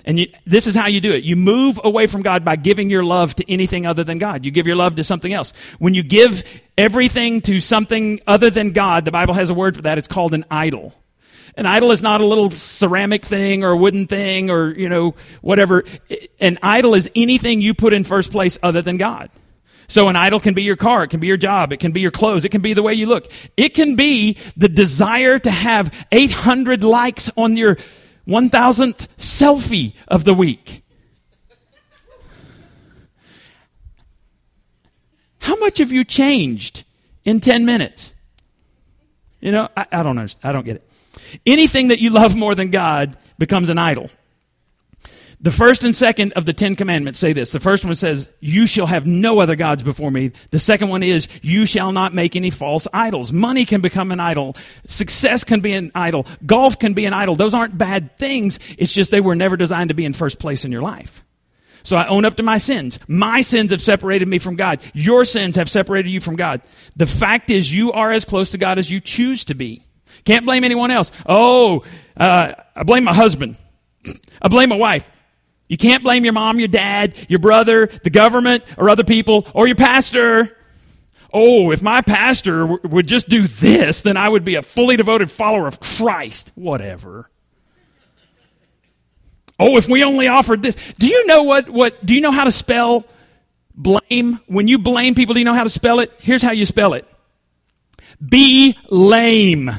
And 0.05 0.19
you, 0.19 0.27
this 0.47 0.67
is 0.67 0.75
how 0.75 0.87
you 0.89 1.01
do 1.01 1.13
it. 1.13 1.25
You 1.25 1.37
move 1.37 1.81
away 1.83 2.07
from 2.07 2.23
God 2.23 2.45
by 2.45 2.57
giving 2.57 2.91
your 2.91 3.03
love 3.03 3.35
to 3.37 3.51
anything 3.51 3.87
other 3.87 4.05
than 4.05 4.19
God. 4.19 4.45
You 4.45 4.51
give 4.51 4.67
your 4.67 4.77
love 4.77 4.97
to 4.97 5.05
something 5.05 5.33
else. 5.33 5.53
When 5.79 5.95
you 5.95 6.03
give 6.03 6.45
everything 6.77 7.41
to 7.43 7.61
something 7.61 8.21
other 8.27 8.51
than 8.51 8.73
God, 8.73 9.07
the 9.07 9.11
Bible 9.11 9.35
has 9.35 9.49
a 9.49 9.55
word 9.55 9.75
for 9.75 9.83
that. 9.83 9.97
It's 9.97 10.09
called 10.09 10.35
an 10.35 10.45
idol. 10.51 10.95
An 11.59 11.67
idol 11.67 11.91
is 11.91 12.03
not 12.05 12.21
a 12.21 12.25
little 12.25 12.53
ceramic 12.53 13.27
thing 13.27 13.65
or 13.65 13.71
a 13.71 13.77
wooden 13.77 14.07
thing 14.07 14.49
or, 14.49 14.73
you 14.73 14.89
know, 14.89 15.17
whatever. 15.41 15.83
An 16.39 16.57
idol 16.63 16.95
is 16.95 17.11
anything 17.17 17.61
you 17.61 17.75
put 17.75 17.93
in 17.93 18.05
first 18.05 18.31
place 18.31 18.57
other 18.63 18.81
than 18.81 18.97
God. 18.97 19.29
So 19.89 20.07
an 20.07 20.15
idol 20.15 20.39
can 20.39 20.55
be 20.55 20.63
your 20.63 20.77
car, 20.77 21.03
it 21.03 21.11
can 21.11 21.19
be 21.19 21.27
your 21.27 21.37
job, 21.37 21.73
it 21.73 21.81
can 21.81 21.91
be 21.91 22.01
your 22.01 22.13
clothes, 22.13 22.45
it 22.45 22.51
can 22.51 22.61
be 22.61 22.75
the 22.75 22.83
way 22.83 22.95
you 22.95 23.07
look. 23.07 23.33
It 23.57 23.75
can 23.75 23.97
be 23.97 24.37
the 24.57 24.69
desire 24.69 25.41
to 25.41 25.51
have 25.51 26.07
800 26.13 26.85
likes 26.85 27.29
on 27.37 27.57
your 27.57 27.77
1000th 28.29 29.09
selfie 29.17 29.95
of 30.07 30.23
the 30.23 30.35
week. 30.35 30.85
How 35.41 35.57
much 35.57 35.79
have 35.79 35.91
you 35.91 36.05
changed 36.05 36.85
in 37.25 37.41
10 37.41 37.65
minutes? 37.65 38.15
You 39.41 39.51
know, 39.51 39.69
I, 39.77 39.87
I 39.91 40.03
don't 40.05 40.19
understand. 40.19 40.49
I 40.49 40.53
don't 40.53 40.65
get 40.65 40.77
it. 40.77 40.88
Anything 41.47 41.89
that 41.89 41.99
you 41.99 42.11
love 42.11 42.37
more 42.37 42.55
than 42.55 42.71
God 42.71 43.17
becomes 43.39 43.71
an 43.71 43.79
idol. 43.79 44.11
The 45.41 45.53
first 45.53 45.85
and 45.85 45.95
second 45.95 46.33
of 46.33 46.47
the 46.47 46.53
Ten 46.53 46.75
Commandments 46.75 47.21
say 47.21 47.33
this. 47.33 47.53
The 47.53 47.61
first 47.61 47.85
one 47.85 47.95
says, 47.95 48.29
You 48.41 48.67
shall 48.67 48.87
have 48.87 49.07
no 49.07 49.39
other 49.39 49.55
gods 49.55 49.85
before 49.85 50.11
me. 50.11 50.33
The 50.51 50.59
second 50.59 50.89
one 50.89 51.05
is, 51.05 51.29
You 51.43 51.65
shall 51.65 51.93
not 51.93 52.13
make 52.13 52.35
any 52.35 52.51
false 52.51 52.89
idols. 52.93 53.33
Money 53.33 53.65
can 53.65 53.81
become 53.81 54.11
an 54.11 54.19
idol. 54.19 54.57
Success 54.89 55.45
can 55.45 55.61
be 55.61 55.75
an 55.75 55.93
idol. 55.95 56.27
Golf 56.45 56.81
can 56.81 56.93
be 56.93 57.05
an 57.05 57.15
idol. 57.15 57.37
Those 57.37 57.55
aren't 57.55 57.79
bad 57.79 58.19
things. 58.19 58.59
It's 58.79 58.93
just 58.93 59.13
they 59.13 59.21
were 59.21 59.37
never 59.37 59.57
designed 59.57 59.91
to 59.91 59.95
be 59.95 60.05
in 60.05 60.13
first 60.13 60.41
place 60.41 60.65
in 60.65 60.73
your 60.73 60.83
life. 60.83 61.23
So 61.85 61.97
I 61.97 62.09
own 62.09 62.25
up 62.25 62.37
to 62.37 62.43
my 62.43 62.59
sins. 62.59 62.99
My 63.07 63.41
sins 63.41 63.71
have 63.71 63.81
separated 63.81 64.27
me 64.27 64.39
from 64.39 64.57
God. 64.57 64.81
Your 64.93 65.25
sins 65.25 65.55
have 65.55 65.71
separated 65.71 66.11
you 66.11 66.21
from 66.21 66.35
God. 66.35 66.63
The 66.97 67.07
fact 67.07 67.51
is, 67.51 67.73
you 67.73 67.93
are 67.93 68.11
as 68.11 68.25
close 68.25 68.51
to 68.51 68.59
God 68.59 68.79
as 68.79 68.91
you 68.91 68.99
choose 68.99 69.45
to 69.45 69.55
be. 69.55 69.85
Can't 70.29 70.45
blame 70.45 70.63
anyone 70.63 70.91
else. 70.91 71.11
Oh, 71.25 71.85
uh, 72.15 72.53
I 72.77 72.83
blame 72.83 73.05
my 73.05 73.15
husband. 73.15 73.57
I 74.43 74.49
blame 74.49 74.69
my 74.69 74.77
wife. 74.77 75.11
You 75.69 75.79
can't 75.79 76.03
blame 76.03 76.23
your 76.23 76.35
mom, 76.35 76.59
your 76.59 76.69
dad, 76.69 77.15
your 77.31 77.39
brother, 77.39 77.87
the 77.87 78.11
government, 78.11 78.63
or 78.77 78.91
other 78.91 79.05
people, 79.05 79.47
or 79.55 79.67
your 79.67 79.77
pastor. 79.77 80.55
Oh, 81.33 81.71
if 81.71 81.81
my 81.81 82.03
pastor 82.03 82.61
w- 82.67 82.81
would 82.91 83.07
just 83.07 83.31
do 83.31 83.47
this, 83.47 84.03
then 84.03 84.19
I 84.19 84.29
would 84.29 84.45
be 84.45 84.57
a 84.57 84.63
fully 84.63 84.99
devoted 84.99 85.31
follower 85.31 85.67
of 85.67 85.81
Christ. 85.81 86.53
Whatever. 86.57 87.31
Oh, 89.59 89.79
if 89.79 89.89
we 89.89 90.05
only 90.05 90.29
offered 90.29 90.61
this. 90.61 90.77
Do 90.99 91.07
you 91.07 91.25
know 91.25 91.45
what, 91.45 91.71
what, 91.71 92.05
do 92.05 92.15
you 92.15 92.21
know 92.21 92.33
how 92.33 92.45
to 92.45 92.53
spell 92.53 93.07
blame? 93.75 94.41
When 94.47 94.69
you 94.69 94.77
blame 94.77 95.15
people, 95.15 95.33
do 95.33 95.41
you 95.41 95.47
know 95.47 95.55
how 95.55 95.65
to 95.65 95.71
spell 95.71 96.01
it? 96.01 96.13
Here's 96.19 96.43
how 96.43 96.53
you 96.53 96.67
spell 96.67 96.93
it. 96.93 97.09
Be 98.23 98.77
lame. 98.91 99.71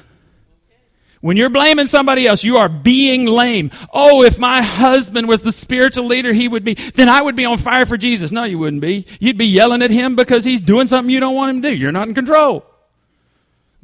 When 1.21 1.35
you're 1.35 1.49
blaming 1.49 1.87
somebody 1.87 2.25
else, 2.25 2.43
you 2.45 2.57
are 2.57 2.69
being 2.69 3.25
lame. 3.25 3.71
Oh, 3.91 4.23
if 4.23 4.39
my 4.39 4.61
husband 4.61 5.27
was 5.27 5.41
the 5.41 5.51
spiritual 5.51 6.05
leader 6.05 6.31
he 6.31 6.47
would 6.47 6.63
be, 6.63 6.75
then 6.75 7.09
I 7.09 7.21
would 7.21 7.35
be 7.35 7.45
on 7.45 7.57
fire 7.57 7.85
for 7.85 7.97
Jesus. 7.97 8.31
No, 8.31 8.45
you 8.45 8.57
wouldn't 8.57 8.81
be. 8.81 9.05
You'd 9.19 9.37
be 9.37 9.47
yelling 9.47 9.81
at 9.81 9.91
him 9.91 10.15
because 10.15 10.45
he's 10.45 10.61
doing 10.61 10.87
something 10.87 11.11
you 11.11 11.19
don't 11.19 11.35
want 11.35 11.57
him 11.57 11.61
to 11.61 11.69
do. 11.69 11.75
You're 11.75 11.91
not 11.91 12.07
in 12.07 12.13
control. 12.13 12.65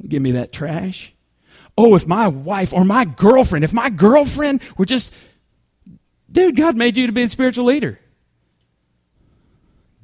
Give 0.06 0.22
me 0.22 0.32
that 0.32 0.52
trash. 0.52 1.12
Oh, 1.76 1.94
if 1.94 2.06
my 2.06 2.28
wife 2.28 2.72
or 2.72 2.84
my 2.84 3.04
girlfriend, 3.04 3.64
if 3.64 3.72
my 3.72 3.90
girlfriend 3.90 4.62
were 4.78 4.86
just, 4.86 5.12
dude, 6.30 6.56
God 6.56 6.74
made 6.74 6.96
you 6.96 7.06
to 7.06 7.12
be 7.12 7.22
a 7.22 7.28
spiritual 7.28 7.66
leader. 7.66 7.98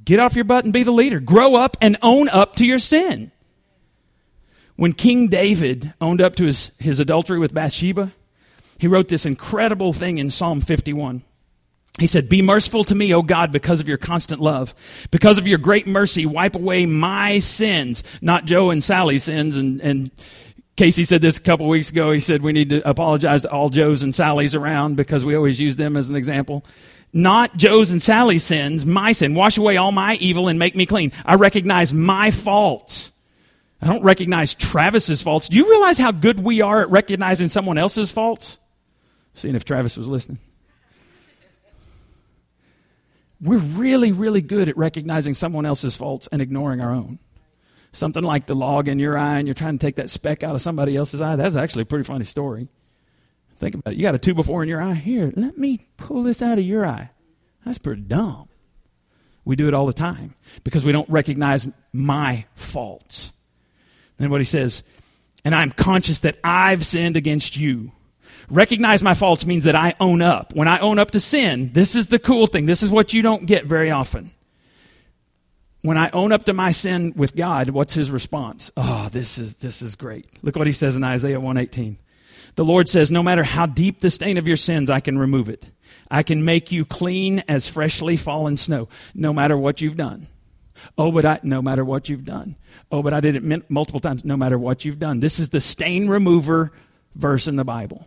Get 0.05 0.19
off 0.19 0.35
your 0.35 0.45
butt 0.45 0.65
and 0.65 0.73
be 0.73 0.83
the 0.83 0.93
leader. 0.93 1.21
Grow 1.21 1.55
up 1.55 1.79
and 1.81 1.97
own 2.03 2.29
up 2.29 2.57
to 2.57 2.67
your 2.67 2.79
sin. 2.79 3.33
When 4.83 4.95
King 4.95 5.29
David 5.29 5.95
owned 6.01 6.21
up 6.21 6.35
to 6.35 6.45
his, 6.47 6.73
his 6.81 6.99
adultery 6.99 7.39
with 7.39 7.55
Bathsheba, 7.55 8.11
he 8.81 8.89
wrote 8.89 9.07
this 9.07 9.25
incredible 9.25 9.93
thing 9.93 10.19
in 10.19 10.29
Psalm 10.29 10.61
51. 10.61 11.23
He 12.01 12.09
said, 12.09 12.29
Be 12.29 12.43
merciful 12.43 12.83
to 12.83 12.95
me, 12.97 13.15
O 13.15 13.23
God, 13.23 13.53
because 13.53 13.79
of 13.79 13.87
your 13.87 13.97
constant 13.97 14.41
love. 14.41 14.75
Because 15.13 15.39
of 15.39 15.47
your 15.47 15.59
great 15.59 15.87
mercy, 15.87 16.27
wipe 16.27 16.57
away 16.57 16.85
my 16.85 17.39
sins, 17.39 18.03
not 18.21 18.45
Joe 18.45 18.71
and 18.71 18.83
Sally's 18.83 19.23
sins. 19.23 19.57
And, 19.57 19.81
and 19.83 20.11
Casey 20.75 21.05
said 21.05 21.23
this 21.23 21.37
a 21.37 21.43
couple 21.43 21.69
weeks 21.69 21.91
ago. 21.91 22.11
He 22.11 22.19
said, 22.19 22.43
We 22.43 22.53
need 22.53 22.71
to 22.71 22.83
apologize 22.89 23.43
to 23.43 23.53
all 23.53 23.69
Joes 23.69 24.03
and 24.03 24.13
Sally's 24.13 24.57
around 24.57 24.97
because 24.97 25.25
we 25.25 25.37
always 25.37 25.61
use 25.61 25.77
them 25.77 25.97
as 25.97 26.09
an 26.09 26.17
example. 26.17 26.65
Not 27.13 27.57
Joe's 27.57 27.93
and 27.93 28.03
Sally's 28.03 28.43
sins, 28.43 28.85
my 28.85 29.13
sin. 29.13 29.37
Wash 29.37 29.59
away 29.59 29.77
all 29.77 29.93
my 29.93 30.17
evil 30.17 30.49
and 30.49 30.59
make 30.59 30.75
me 30.75 30.87
clean. 30.87 31.13
I 31.25 31.37
recognize 31.37 31.93
my 31.93 32.33
faults. 32.33 33.12
I 33.83 33.89
don't 33.89 34.05
recognize 34.05 34.55
Travis's 34.55 35.23
faults. 35.23 35.49
Do 35.49 35.57
you 35.57 35.69
realize 35.69 35.99
how 35.99 36.13
good 36.13 36.39
we 36.39 36.61
are 36.61 36.83
at 36.83 36.91
recognizing 36.91 37.49
someone 37.49 37.79
else's 37.79 38.13
faults? 38.13 38.61
Seeing 39.35 39.57
if 39.57 39.65
Travis 39.65 39.97
was 39.97 40.07
listening. 40.07 40.39
We're 43.41 43.59
really, 43.59 44.13
really 44.13 44.41
good 44.41 44.69
at 44.69 44.77
recognizing 44.77 45.35
someone 45.35 45.67
else's 45.67 45.97
faults 45.97 46.29
and 46.31 46.41
ignoring 46.41 46.81
our 46.81 46.93
own. 46.93 47.19
Something 47.91 48.23
like 48.23 48.47
the 48.47 48.55
log 48.55 48.87
in 48.87 49.01
your 49.01 49.19
eye 49.19 49.39
and 49.39 49.49
you're 49.49 49.55
trying 49.55 49.79
to 49.79 49.85
take 49.85 49.97
that 49.97 50.11
speck 50.11 50.45
out 50.45 50.55
of 50.55 50.63
somebody 50.63 50.97
else's 50.97 51.21
eye. 51.21 51.35
That's 51.35 51.57
actually 51.57 51.83
a 51.83 51.87
pretty 51.87 52.05
funny 52.05 52.25
story. 52.25 52.69
Think 53.57 53.75
about 53.75 53.95
it. 53.95 53.97
You 53.97 54.03
got 54.03 54.15
a 54.15 54.19
two 54.19 54.35
before 54.35 54.63
in 54.63 54.69
your 54.69 54.81
eye. 54.81 54.95
Here, 54.95 55.33
let 55.35 55.59
me 55.59 55.89
pull 55.97 56.23
this 56.23 56.41
out 56.41 56.59
of 56.59 56.65
your 56.65 56.87
eye. 56.87 57.11
That's 57.67 57.79
pretty 57.79 58.03
dumb. 58.03 58.49
We 59.45 59.57
do 59.57 59.67
it 59.67 59.75
all 59.75 59.87
the 59.87 59.93
time 59.93 60.37
because 60.63 60.85
we 60.85 60.93
don't 60.93 61.11
recognize 61.11 61.67
my 61.93 62.45
faults. 62.55 63.33
And 64.23 64.31
what 64.31 64.41
he 64.41 64.45
says, 64.45 64.85
and 65.45 65.53
I'm 65.53 65.71
conscious 65.71 66.21
that 66.21 66.39
I've 66.45 66.87
sinned 66.87 67.17
against 67.17 67.57
you. 67.57 67.91
Recognize 68.49 69.03
my 69.03 69.15
faults 69.15 69.45
means 69.45 69.65
that 69.65 69.75
I 69.75 69.95
own 69.99 70.23
up. 70.23 70.55
When 70.55 70.69
I 70.69 70.79
own 70.79 71.01
up 71.01 71.11
to 71.11 71.21
sin, 71.21 71.73
this 71.73 71.97
is 71.97 72.07
the 72.07 72.21
cool 72.21 72.47
thing. 72.47 72.67
This 72.67 72.85
is 72.85 72.91
what 72.91 73.13
you 73.13 73.21
don't 73.21 73.47
get 73.47 73.67
very 73.67 73.91
often. 73.91 74.31
When 75.81 75.99
I 75.99 76.11
own 76.11 76.31
up 76.31 76.45
to 76.45 76.53
my 76.53 76.71
sin 76.71 77.15
with 77.17 77.35
God, 77.35 77.71
what's 77.71 77.95
his 77.95 78.13
response? 78.13 78.71
Oh, 78.77 79.09
this 79.11 79.39
is 79.39 79.57
this 79.57 79.83
is 79.83 79.97
great. 79.97 80.27
Look 80.43 80.55
what 80.55 80.69
he 80.69 80.73
says 80.73 80.95
in 80.95 81.03
Isaiah 81.03 81.41
118. 81.41 81.99
The 82.55 82.65
Lord 82.65 82.89
says, 82.89 83.11
"No 83.11 83.25
matter 83.25 83.43
how 83.43 83.67
deep 83.67 84.01
the 84.01 84.11
stain 84.11 84.39
of 84.39 84.47
your 84.47 84.57
sins, 84.57 84.89
I 84.89 85.01
can 85.01 85.19
remove 85.19 85.49
it. 85.49 85.67
I 86.09 86.23
can 86.23 86.45
make 86.45 86.71
you 86.71 86.85
clean 86.85 87.43
as 87.49 87.67
freshly 87.67 88.17
fallen 88.17 88.57
snow, 88.57 88.89
no 89.15 89.33
matter 89.33 89.57
what 89.57 89.81
you've 89.81 89.97
done." 89.97 90.29
Oh, 90.97 91.13
but 91.13 91.25
I, 91.25 91.41
no 91.43 91.63
matter 91.63 91.85
what 91.85 92.09
you've 92.09 92.25
done. 92.25 92.57
Oh, 92.91 93.03
but 93.03 93.13
I 93.13 93.21
did 93.21 93.37
it 93.37 93.71
multiple 93.71 94.01
times, 94.01 94.25
no 94.25 94.37
matter 94.37 94.59
what 94.59 94.85
you've 94.85 94.99
done. 94.99 95.21
This 95.21 95.39
is 95.39 95.51
the 95.51 95.61
stain 95.61 96.09
remover 96.09 96.73
verse 97.15 97.47
in 97.47 97.57
the 97.57 97.65
Bible. 97.65 98.07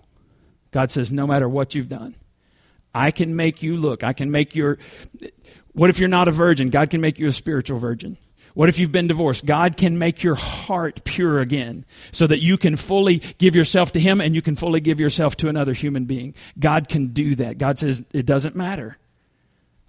God 0.71 0.91
says, 0.91 1.12
no 1.12 1.25
matter 1.25 1.47
what 1.47 1.75
you've 1.75 1.89
done, 1.89 2.15
I 2.93 3.12
can 3.12 3.36
make 3.36 3.62
you 3.62 3.75
look. 3.75 4.04
I 4.04 4.13
can 4.13 4.32
make 4.32 4.56
your. 4.56 4.78
What 5.73 5.89
if 5.89 5.99
you're 5.99 6.10
not 6.10 6.28
a 6.28 6.32
virgin? 6.32 6.69
God 6.69 6.89
can 6.89 7.01
make 7.01 7.19
you 7.19 7.28
a 7.28 7.32
spiritual 7.32 7.78
virgin. 7.78 8.17
What 8.54 8.69
if 8.69 8.80
you've 8.80 8.91
been 8.91 9.08
divorced? 9.08 9.45
God 9.45 9.75
can 9.75 9.97
make 9.97 10.23
your 10.23 10.36
heart 10.36 11.04
pure 11.04 11.41
again 11.41 11.86
so 12.13 12.25
that 12.25 12.39
you 12.39 12.58
can 12.58 12.78
fully 12.78 13.17
give 13.38 13.54
yourself 13.54 13.91
to 13.91 13.99
Him 13.99 14.21
and 14.21 14.34
you 14.34 14.41
can 14.41 14.56
fully 14.56 14.80
give 14.80 14.97
yourself 14.97 15.36
to 15.38 15.49
another 15.49 15.73
human 15.73 16.06
being. 16.06 16.34
God 16.58 16.88
can 16.88 17.08
do 17.08 17.36
that. 17.36 17.58
God 17.58 17.80
says 17.80 18.06
it 18.13 18.25
doesn't 18.25 18.56
matter 18.56 18.97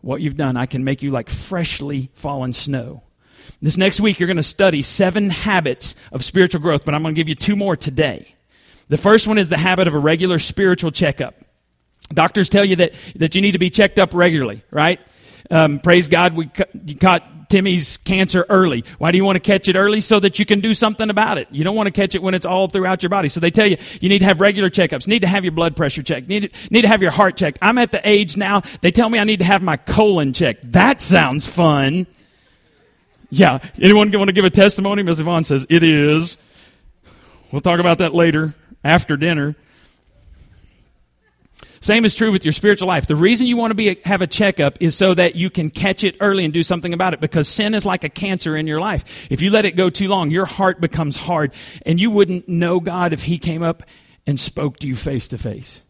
what 0.00 0.20
you've 0.20 0.36
done. 0.36 0.56
I 0.56 0.66
can 0.66 0.84
make 0.84 1.02
you 1.02 1.10
like 1.10 1.28
freshly 1.30 2.10
fallen 2.14 2.52
snow. 2.52 3.02
This 3.62 3.76
next 3.76 4.00
week, 4.00 4.18
you're 4.18 4.26
going 4.26 4.36
to 4.36 4.42
study 4.42 4.82
seven 4.82 5.30
habits 5.30 5.94
of 6.12 6.24
spiritual 6.24 6.60
growth, 6.60 6.84
but 6.84 6.94
I'm 6.94 7.02
going 7.02 7.14
to 7.14 7.18
give 7.18 7.28
you 7.28 7.34
two 7.34 7.56
more 7.56 7.76
today. 7.76 8.34
The 8.88 8.98
first 8.98 9.26
one 9.26 9.38
is 9.38 9.48
the 9.48 9.56
habit 9.56 9.88
of 9.88 9.94
a 9.94 9.98
regular 9.98 10.38
spiritual 10.38 10.90
checkup. 10.90 11.34
Doctors 12.10 12.48
tell 12.48 12.64
you 12.64 12.76
that, 12.76 12.94
that 13.16 13.34
you 13.34 13.40
need 13.40 13.52
to 13.52 13.58
be 13.58 13.70
checked 13.70 13.98
up 13.98 14.14
regularly, 14.14 14.62
right? 14.70 15.00
Um, 15.50 15.78
praise 15.80 16.08
God, 16.08 16.34
we 16.34 16.46
cu- 16.46 16.96
caught 17.00 17.24
Timmy's 17.48 17.96
cancer 17.98 18.44
early. 18.48 18.84
Why 18.98 19.12
do 19.12 19.18
you 19.18 19.24
want 19.24 19.36
to 19.36 19.40
catch 19.40 19.68
it 19.68 19.76
early? 19.76 20.00
So 20.00 20.20
that 20.20 20.38
you 20.38 20.46
can 20.46 20.60
do 20.60 20.74
something 20.74 21.10
about 21.10 21.38
it. 21.38 21.48
You 21.50 21.64
don't 21.64 21.76
want 21.76 21.86
to 21.86 21.92
catch 21.92 22.14
it 22.14 22.22
when 22.22 22.34
it's 22.34 22.46
all 22.46 22.68
throughout 22.68 23.02
your 23.02 23.10
body. 23.10 23.28
So 23.28 23.40
they 23.40 23.50
tell 23.50 23.66
you 23.66 23.76
you 24.00 24.08
need 24.08 24.20
to 24.20 24.24
have 24.24 24.40
regular 24.40 24.70
checkups. 24.70 25.06
Need 25.06 25.20
to 25.20 25.28
have 25.28 25.44
your 25.44 25.52
blood 25.52 25.76
pressure 25.76 26.02
checked. 26.02 26.28
Need 26.28 26.50
to, 26.50 26.50
need 26.70 26.82
to 26.82 26.88
have 26.88 27.02
your 27.02 27.10
heart 27.10 27.36
checked. 27.36 27.58
I'm 27.62 27.78
at 27.78 27.92
the 27.92 28.06
age 28.08 28.36
now. 28.36 28.62
They 28.80 28.90
tell 28.90 29.08
me 29.08 29.18
I 29.18 29.24
need 29.24 29.38
to 29.40 29.44
have 29.44 29.62
my 29.62 29.76
colon 29.76 30.32
checked. 30.32 30.72
That 30.72 31.00
sounds 31.00 31.46
fun. 31.46 32.06
Yeah. 33.30 33.58
Anyone 33.80 34.10
want 34.12 34.28
to 34.28 34.32
give 34.32 34.44
a 34.44 34.50
testimony? 34.50 35.02
Ms. 35.02 35.20
Yvonne 35.20 35.44
says 35.44 35.66
it 35.68 35.82
is. 35.82 36.38
We'll 37.52 37.60
talk 37.60 37.80
about 37.80 37.98
that 37.98 38.14
later 38.14 38.54
after 38.84 39.16
dinner. 39.16 39.56
Same 41.80 42.04
is 42.04 42.14
true 42.14 42.32
with 42.32 42.44
your 42.44 42.52
spiritual 42.52 42.88
life. 42.88 43.06
The 43.06 43.16
reason 43.16 43.46
you 43.46 43.56
want 43.56 43.70
to 43.70 43.74
be 43.74 43.96
have 44.04 44.22
a 44.22 44.26
checkup 44.26 44.78
is 44.80 44.96
so 44.96 45.14
that 45.14 45.36
you 45.36 45.50
can 45.50 45.70
catch 45.70 46.04
it 46.04 46.16
early 46.20 46.44
and 46.44 46.52
do 46.52 46.62
something 46.62 46.94
about 46.94 47.14
it 47.14 47.20
because 47.20 47.48
sin 47.48 47.74
is 47.74 47.84
like 47.84 48.04
a 48.04 48.08
cancer 48.08 48.56
in 48.56 48.66
your 48.66 48.80
life. 48.80 49.28
If 49.30 49.42
you 49.42 49.50
let 49.50 49.64
it 49.64 49.76
go 49.76 49.90
too 49.90 50.08
long, 50.08 50.30
your 50.30 50.46
heart 50.46 50.80
becomes 50.80 51.16
hard 51.16 51.52
and 51.84 52.00
you 52.00 52.10
wouldn't 52.10 52.48
know 52.48 52.80
God 52.80 53.12
if 53.12 53.24
he 53.24 53.38
came 53.38 53.62
up 53.62 53.82
and 54.26 54.40
spoke 54.40 54.78
to 54.80 54.88
you 54.88 54.96
face 54.96 55.28
to 55.28 55.38
face. 55.38 55.84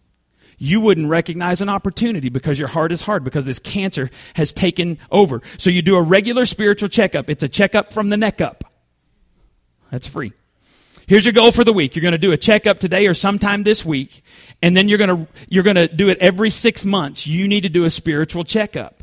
you 0.59 0.81
wouldn't 0.81 1.09
recognize 1.09 1.61
an 1.61 1.68
opportunity 1.68 2.29
because 2.29 2.59
your 2.59 2.68
heart 2.68 2.92
is 2.92 3.03
hard 3.03 3.25
because 3.25 3.46
this 3.46 3.59
cancer 3.59 4.11
has 4.35 4.53
taken 4.53 4.99
over. 5.11 5.42
So 5.59 5.70
you 5.70 5.83
do 5.83 5.96
a 5.96 6.03
regular 6.03 6.44
spiritual 6.46 6.88
checkup. 6.88 7.29
It's 7.31 7.42
a 7.42 7.49
checkup 7.49 7.92
from 7.92 8.09
the 8.09 8.16
neck 8.16 8.40
up. 8.40 8.64
That's 9.90 10.07
free. 10.07 10.33
Here's 11.07 11.25
your 11.25 11.33
goal 11.33 11.53
for 11.53 11.62
the 11.62 11.73
week. 11.73 11.95
You're 11.95 12.03
going 12.03 12.12
to 12.12 12.19
do 12.19 12.33
a 12.33 12.37
checkup 12.37 12.81
today 12.81 13.07
or 13.07 13.14
sometime 13.14 13.62
this 13.62 13.85
week, 13.85 14.25
and 14.61 14.77
then 14.77 14.88
you're 14.88 14.99
going 14.99 15.27
to 15.27 15.33
you're 15.49 15.62
going 15.62 15.77
to 15.77 15.87
do 15.87 16.09
it 16.09 16.19
every 16.19 16.51
6 16.51 16.85
months. 16.85 17.27
You 17.27 17.47
need 17.47 17.61
to 17.62 17.69
do 17.69 17.85
a 17.85 17.90
spiritual 17.90 18.42
checkup. 18.42 19.03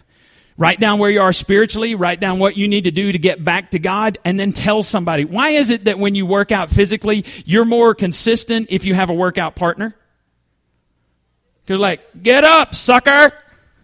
Write 0.58 0.80
down 0.80 1.00
where 1.00 1.10
you 1.10 1.22
are 1.22 1.34
spiritually, 1.34 1.96
write 1.96 2.20
down 2.20 2.38
what 2.38 2.58
you 2.58 2.68
need 2.68 2.84
to 2.84 2.92
do 2.92 3.12
to 3.12 3.18
get 3.18 3.44
back 3.44 3.72
to 3.72 3.80
God, 3.80 4.20
and 4.24 4.40
then 4.40 4.52
tell 4.52 4.84
somebody. 4.84 5.26
Why 5.26 5.50
is 5.50 5.72
it 5.72 5.86
that 5.86 5.98
when 5.98 6.14
you 6.14 6.26
work 6.26 6.52
out 6.52 6.70
physically, 6.70 7.26
you're 7.46 7.66
more 7.66 7.96
consistent 7.96 8.68
if 8.70 8.86
you 8.86 8.94
have 8.94 9.10
a 9.10 9.14
workout 9.14 9.56
partner? 9.56 9.96
Because, 11.62 11.80
like, 11.80 12.02
get 12.22 12.44
up, 12.44 12.76
sucker! 12.76 13.32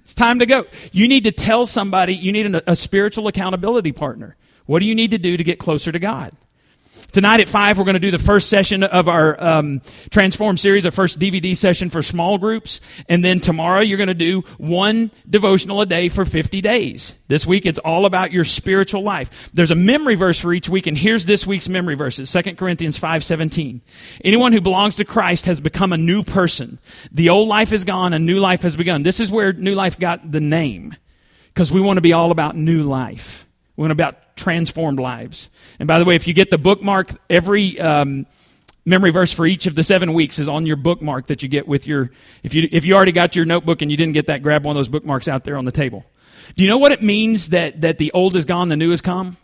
It's 0.03 0.13
time 0.13 0.39
to 0.39 0.45
go. 0.45 0.65
You 0.91 1.08
need 1.08 1.23
to 1.23 1.32
tell 1.32 1.65
somebody, 1.65 2.13
you 2.15 2.32
need 2.32 2.53
a, 2.53 2.71
a 2.71 2.75
spiritual 2.75 3.27
accountability 3.27 3.91
partner. 3.91 4.36
What 4.65 4.79
do 4.79 4.86
you 4.86 4.93
need 4.93 5.12
to 5.12 5.17
do 5.17 5.38
to 5.38 5.43
get 5.43 5.58
closer 5.58 5.91
to 5.91 5.99
God? 5.99 6.34
Tonight 7.12 7.39
at 7.39 7.49
5, 7.49 7.80
we're 7.80 7.86
going 7.86 7.95
to 7.95 7.99
do 7.99 8.12
the 8.12 8.19
first 8.19 8.49
session 8.49 8.84
of 8.84 9.10
our 9.10 9.43
um, 9.43 9.82
Transform 10.12 10.58
series, 10.58 10.86
our 10.86 10.91
first 10.91 11.17
DVD 11.19 11.58
session 11.58 11.89
for 11.89 12.04
small 12.04 12.38
groups. 12.38 12.82
And 13.08 13.25
then 13.25 13.39
tomorrow, 13.39 13.80
you're 13.80 13.97
going 13.97 14.10
to 14.10 14.13
do 14.13 14.41
one 14.60 15.10
devotional 15.28 15.82
a 15.82 15.88
day 15.88 16.10
for 16.10 16.23
50 16.23 16.62
days. 16.62 17.15
This 17.28 17.47
week, 17.47 17.65
it's 17.65 17.80
all 17.80 18.06
about 18.06 18.32
your 18.32 18.43
spiritual 18.43 19.02
life. 19.02 19.49
There's 19.56 19.71
a 19.71 19.75
memory 19.75 20.13
verse 20.13 20.39
for 20.39 20.54
each 20.54 20.69
week, 20.69 20.86
and 20.86 20.95
here's 20.95 21.25
this 21.25 21.47
week's 21.47 21.67
memory 21.67 21.95
verses 21.95 22.32
2 22.32 22.56
Corinthians 22.56 22.99
5 22.99 23.23
17. 23.23 23.82
Anyone 24.23 24.54
who 24.54 24.62
belongs 24.62 24.97
to 24.97 25.06
Christ 25.06 25.47
has 25.47 25.60
become 25.60 25.91
a 25.91 25.97
new 25.97 26.21
person. 26.21 26.78
The 27.12 27.30
old 27.30 27.47
life 27.47 27.73
is 27.73 27.86
gone, 27.86 28.13
a 28.13 28.19
new 28.19 28.39
life 28.39 28.62
has 28.62 28.75
begun. 28.75 29.02
This 29.02 29.19
is 29.19 29.32
where 29.32 29.52
New 29.52 29.73
Life 29.73 29.97
got 29.97 30.32
the 30.32 30.39
name, 30.39 30.95
because 31.54 31.71
we 31.71 31.82
want 31.82 31.97
to 31.97 32.02
be 32.02 32.13
all 32.13 32.30
about 32.30 32.56
new 32.56 32.84
life. 32.84 33.47
We 33.79 33.83
want 33.83 33.93
about 33.93 34.35
transformed 34.35 34.99
lives. 34.99 35.47
And 35.79 35.87
by 35.87 35.99
the 35.99 36.05
way, 36.05 36.15
if 36.15 36.27
you 36.27 36.33
get 36.33 36.51
the 36.51 36.57
bookmark, 36.57 37.11
every 37.29 37.79
um, 37.79 38.25
memory 38.83 39.09
verse 39.09 39.31
for 39.31 39.45
each 39.45 39.67
of 39.67 39.75
the 39.75 39.85
seven 39.85 40.11
weeks 40.11 40.37
is 40.37 40.49
on 40.49 40.65
your 40.65 40.75
bookmark 40.75 41.27
that 41.27 41.43
you 41.43 41.47
get 41.47 41.65
with 41.65 41.87
your. 41.87 42.11
If 42.43 42.53
you 42.53 42.67
if 42.73 42.83
you 42.83 42.93
already 42.93 43.13
got 43.13 43.37
your 43.37 43.45
notebook 43.45 43.81
and 43.81 43.89
you 43.89 43.95
didn't 43.95 44.15
get 44.15 44.27
that, 44.27 44.43
grab 44.43 44.65
one 44.65 44.75
of 44.75 44.79
those 44.79 44.89
bookmarks 44.89 45.29
out 45.29 45.45
there 45.45 45.55
on 45.55 45.63
the 45.63 45.71
table. 45.71 46.03
Do 46.57 46.63
you 46.65 46.69
know 46.69 46.77
what 46.77 46.91
it 46.91 47.01
means 47.01 47.51
that 47.51 47.79
that 47.79 47.99
the 47.99 48.11
old 48.11 48.35
is 48.35 48.43
gone, 48.43 48.67
the 48.67 48.75
new 48.75 48.89
has 48.89 48.99
come? 48.99 49.37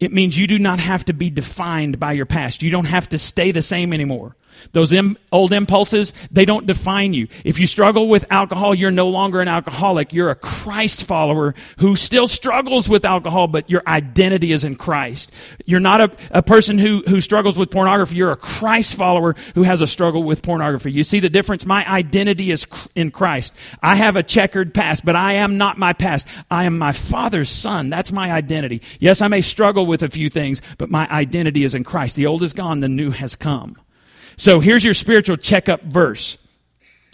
It 0.00 0.14
means 0.14 0.38
you 0.38 0.46
do 0.46 0.58
not 0.58 0.78
have 0.80 1.04
to 1.04 1.12
be 1.12 1.28
defined 1.28 2.00
by 2.00 2.12
your 2.12 2.24
past. 2.24 2.62
You 2.62 2.70
don't 2.70 2.86
have 2.86 3.06
to 3.10 3.18
stay 3.18 3.52
the 3.52 3.60
same 3.60 3.92
anymore. 3.92 4.34
Those 4.72 4.92
Im- 4.92 5.16
old 5.32 5.52
impulses, 5.52 6.12
they 6.30 6.44
don't 6.44 6.66
define 6.66 7.12
you. 7.12 7.28
If 7.44 7.58
you 7.58 7.66
struggle 7.66 8.08
with 8.08 8.24
alcohol, 8.30 8.74
you're 8.74 8.90
no 8.90 9.08
longer 9.08 9.40
an 9.40 9.48
alcoholic. 9.48 10.12
You're 10.12 10.30
a 10.30 10.34
Christ 10.34 11.04
follower 11.04 11.54
who 11.78 11.96
still 11.96 12.26
struggles 12.26 12.88
with 12.88 13.04
alcohol, 13.04 13.46
but 13.46 13.68
your 13.70 13.82
identity 13.86 14.52
is 14.52 14.64
in 14.64 14.76
Christ. 14.76 15.32
You're 15.64 15.80
not 15.80 16.00
a, 16.00 16.10
a 16.30 16.42
person 16.42 16.78
who, 16.78 17.02
who 17.08 17.20
struggles 17.20 17.56
with 17.56 17.70
pornography. 17.70 18.16
You're 18.16 18.32
a 18.32 18.36
Christ 18.36 18.94
follower 18.94 19.34
who 19.54 19.62
has 19.62 19.80
a 19.80 19.86
struggle 19.86 20.22
with 20.22 20.42
pornography. 20.42 20.92
You 20.92 21.04
see 21.04 21.20
the 21.20 21.30
difference? 21.30 21.66
My 21.66 21.88
identity 21.88 22.50
is 22.50 22.66
in 22.94 23.10
Christ. 23.10 23.54
I 23.82 23.96
have 23.96 24.16
a 24.16 24.22
checkered 24.22 24.74
past, 24.74 25.04
but 25.04 25.16
I 25.16 25.34
am 25.34 25.58
not 25.58 25.78
my 25.78 25.92
past. 25.92 26.26
I 26.50 26.64
am 26.64 26.78
my 26.78 26.92
Father's 26.92 27.50
son. 27.50 27.90
That's 27.90 28.12
my 28.12 28.32
identity. 28.32 28.82
Yes, 29.00 29.22
I 29.22 29.28
may 29.28 29.40
struggle 29.40 29.86
with 29.86 30.02
a 30.02 30.08
few 30.08 30.28
things, 30.28 30.60
but 30.78 30.90
my 30.90 31.08
identity 31.10 31.64
is 31.64 31.74
in 31.74 31.84
Christ. 31.84 32.16
The 32.16 32.26
old 32.26 32.42
is 32.42 32.52
gone, 32.52 32.80
the 32.80 32.88
new 32.88 33.10
has 33.10 33.36
come. 33.36 33.76
So 34.36 34.60
here's 34.60 34.84
your 34.84 34.94
spiritual 34.94 35.36
checkup 35.36 35.82
verse. 35.82 36.38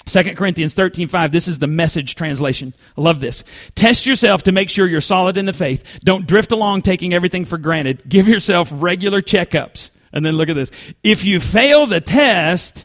2 0.06 0.34
Corinthians 0.34 0.74
13, 0.74 1.06
5, 1.06 1.30
this 1.30 1.46
is 1.46 1.60
the 1.60 1.68
message 1.68 2.16
translation. 2.16 2.74
I 2.98 3.00
love 3.00 3.20
this. 3.20 3.44
Test 3.76 4.04
yourself 4.04 4.42
to 4.44 4.52
make 4.52 4.68
sure 4.68 4.86
you're 4.86 5.00
solid 5.00 5.36
in 5.36 5.46
the 5.46 5.52
faith. 5.52 6.00
Don't 6.02 6.26
drift 6.26 6.50
along 6.50 6.82
taking 6.82 7.14
everything 7.14 7.44
for 7.44 7.56
granted. 7.56 8.02
Give 8.08 8.26
yourself 8.26 8.70
regular 8.72 9.22
checkups. 9.22 9.90
And 10.12 10.26
then 10.26 10.34
look 10.34 10.48
at 10.48 10.56
this. 10.56 10.72
If 11.04 11.24
you 11.24 11.38
fail 11.38 11.86
the 11.86 12.00
test, 12.00 12.84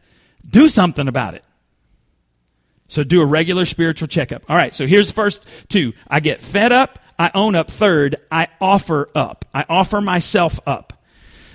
do 0.50 0.70
something 0.70 1.08
about 1.08 1.34
it. 1.34 1.44
So 2.88 3.04
do 3.04 3.22
a 3.22 3.26
regular 3.26 3.66
spiritual 3.66 4.08
checkup. 4.08 4.44
All 4.48 4.56
right, 4.56 4.74
so 4.74 4.86
here's 4.86 5.10
the 5.10 5.14
first 5.14 5.46
two. 5.68 5.94
I 6.08 6.20
get 6.20 6.40
fed 6.40 6.72
up. 6.72 7.00
I 7.20 7.32
own 7.34 7.56
up. 7.56 7.70
Third, 7.72 8.16
I 8.32 8.48
offer 8.62 9.10
up. 9.16 9.44
I 9.54 9.66
offer 9.68 10.00
myself 10.00 10.60
up. 10.68 10.94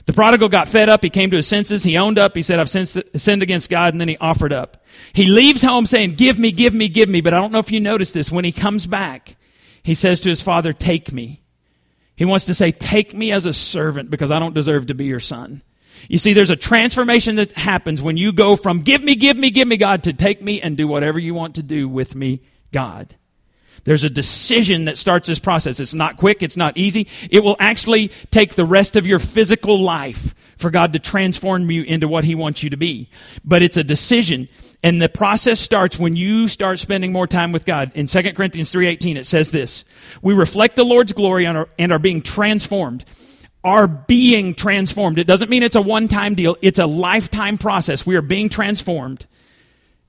The 0.04 0.12
prodigal 0.12 0.48
got 0.48 0.68
fed 0.68 0.88
up. 0.88 1.02
He 1.02 1.10
came 1.10 1.30
to 1.30 1.36
his 1.36 1.46
senses. 1.46 1.84
He 1.84 1.96
owned 1.96 2.18
up. 2.18 2.34
He 2.34 2.42
said, 2.42 2.58
I've 2.58 2.70
sinned 2.70 3.42
against 3.42 3.70
God. 3.70 3.94
And 3.94 4.00
then 4.00 4.08
he 4.08 4.16
offered 4.18 4.52
up. 4.52 4.84
He 5.12 5.26
leaves 5.26 5.62
home 5.62 5.86
saying, 5.86 6.14
Give 6.14 6.38
me, 6.38 6.50
give 6.50 6.74
me, 6.74 6.88
give 6.88 7.08
me. 7.08 7.20
But 7.20 7.34
I 7.34 7.40
don't 7.40 7.52
know 7.52 7.60
if 7.60 7.70
you 7.70 7.80
noticed 7.80 8.14
this. 8.14 8.30
When 8.30 8.44
he 8.44 8.52
comes 8.52 8.86
back, 8.86 9.36
he 9.82 9.94
says 9.94 10.20
to 10.22 10.28
his 10.28 10.42
father, 10.42 10.72
Take 10.72 11.12
me. 11.12 11.42
He 12.16 12.24
wants 12.24 12.46
to 12.46 12.54
say, 12.54 12.72
Take 12.72 13.14
me 13.14 13.30
as 13.30 13.46
a 13.46 13.52
servant 13.52 14.10
because 14.10 14.30
I 14.30 14.38
don't 14.38 14.54
deserve 14.54 14.88
to 14.88 14.94
be 14.94 15.04
your 15.04 15.20
son. 15.20 15.62
You 16.08 16.18
see, 16.18 16.32
there's 16.32 16.50
a 16.50 16.56
transformation 16.56 17.36
that 17.36 17.52
happens 17.52 18.02
when 18.02 18.16
you 18.16 18.32
go 18.32 18.56
from 18.56 18.82
give 18.82 19.04
me, 19.04 19.14
give 19.14 19.36
me, 19.36 19.50
give 19.50 19.68
me, 19.68 19.76
God, 19.76 20.02
to 20.04 20.12
take 20.12 20.42
me 20.42 20.60
and 20.60 20.76
do 20.76 20.88
whatever 20.88 21.18
you 21.18 21.32
want 21.32 21.54
to 21.56 21.62
do 21.62 21.88
with 21.88 22.16
me, 22.16 22.42
God. 22.72 23.14
There's 23.84 24.04
a 24.04 24.10
decision 24.10 24.84
that 24.84 24.96
starts 24.96 25.28
this 25.28 25.38
process. 25.38 25.80
It's 25.80 25.94
not 25.94 26.16
quick, 26.16 26.42
it's 26.42 26.56
not 26.56 26.76
easy. 26.76 27.08
It 27.30 27.42
will 27.42 27.56
actually 27.58 28.08
take 28.30 28.54
the 28.54 28.64
rest 28.64 28.96
of 28.96 29.06
your 29.06 29.18
physical 29.18 29.80
life 29.80 30.34
for 30.56 30.70
God 30.70 30.92
to 30.92 30.98
transform 30.98 31.70
you 31.70 31.82
into 31.82 32.06
what 32.06 32.24
He 32.24 32.34
wants 32.34 32.62
you 32.62 32.70
to 32.70 32.76
be. 32.76 33.08
But 33.44 33.62
it's 33.62 33.76
a 33.76 33.84
decision. 33.84 34.48
And 34.84 35.02
the 35.02 35.08
process 35.08 35.60
starts 35.60 35.98
when 35.98 36.16
you 36.16 36.48
start 36.48 36.78
spending 36.78 37.12
more 37.12 37.26
time 37.26 37.52
with 37.52 37.64
God. 37.64 37.92
In 37.94 38.06
2 38.06 38.32
Corinthians 38.32 38.72
3.18, 38.72 39.16
it 39.16 39.26
says 39.26 39.50
this, 39.50 39.84
We 40.22 40.34
reflect 40.34 40.76
the 40.76 40.84
Lord's 40.84 41.12
glory 41.12 41.44
and 41.46 41.92
are, 41.92 41.98
being 41.98 42.22
transformed. 42.22 43.04
Are 43.64 43.86
being 43.86 44.54
transformed. 44.54 45.18
It 45.18 45.26
doesn't 45.26 45.50
mean 45.50 45.62
it's 45.62 45.76
a 45.76 45.82
one-time 45.82 46.34
deal. 46.34 46.56
It's 46.62 46.80
a 46.80 46.86
lifetime 46.86 47.58
process. 47.58 48.04
We 48.04 48.16
are 48.16 48.22
being 48.22 48.48
transformed 48.48 49.26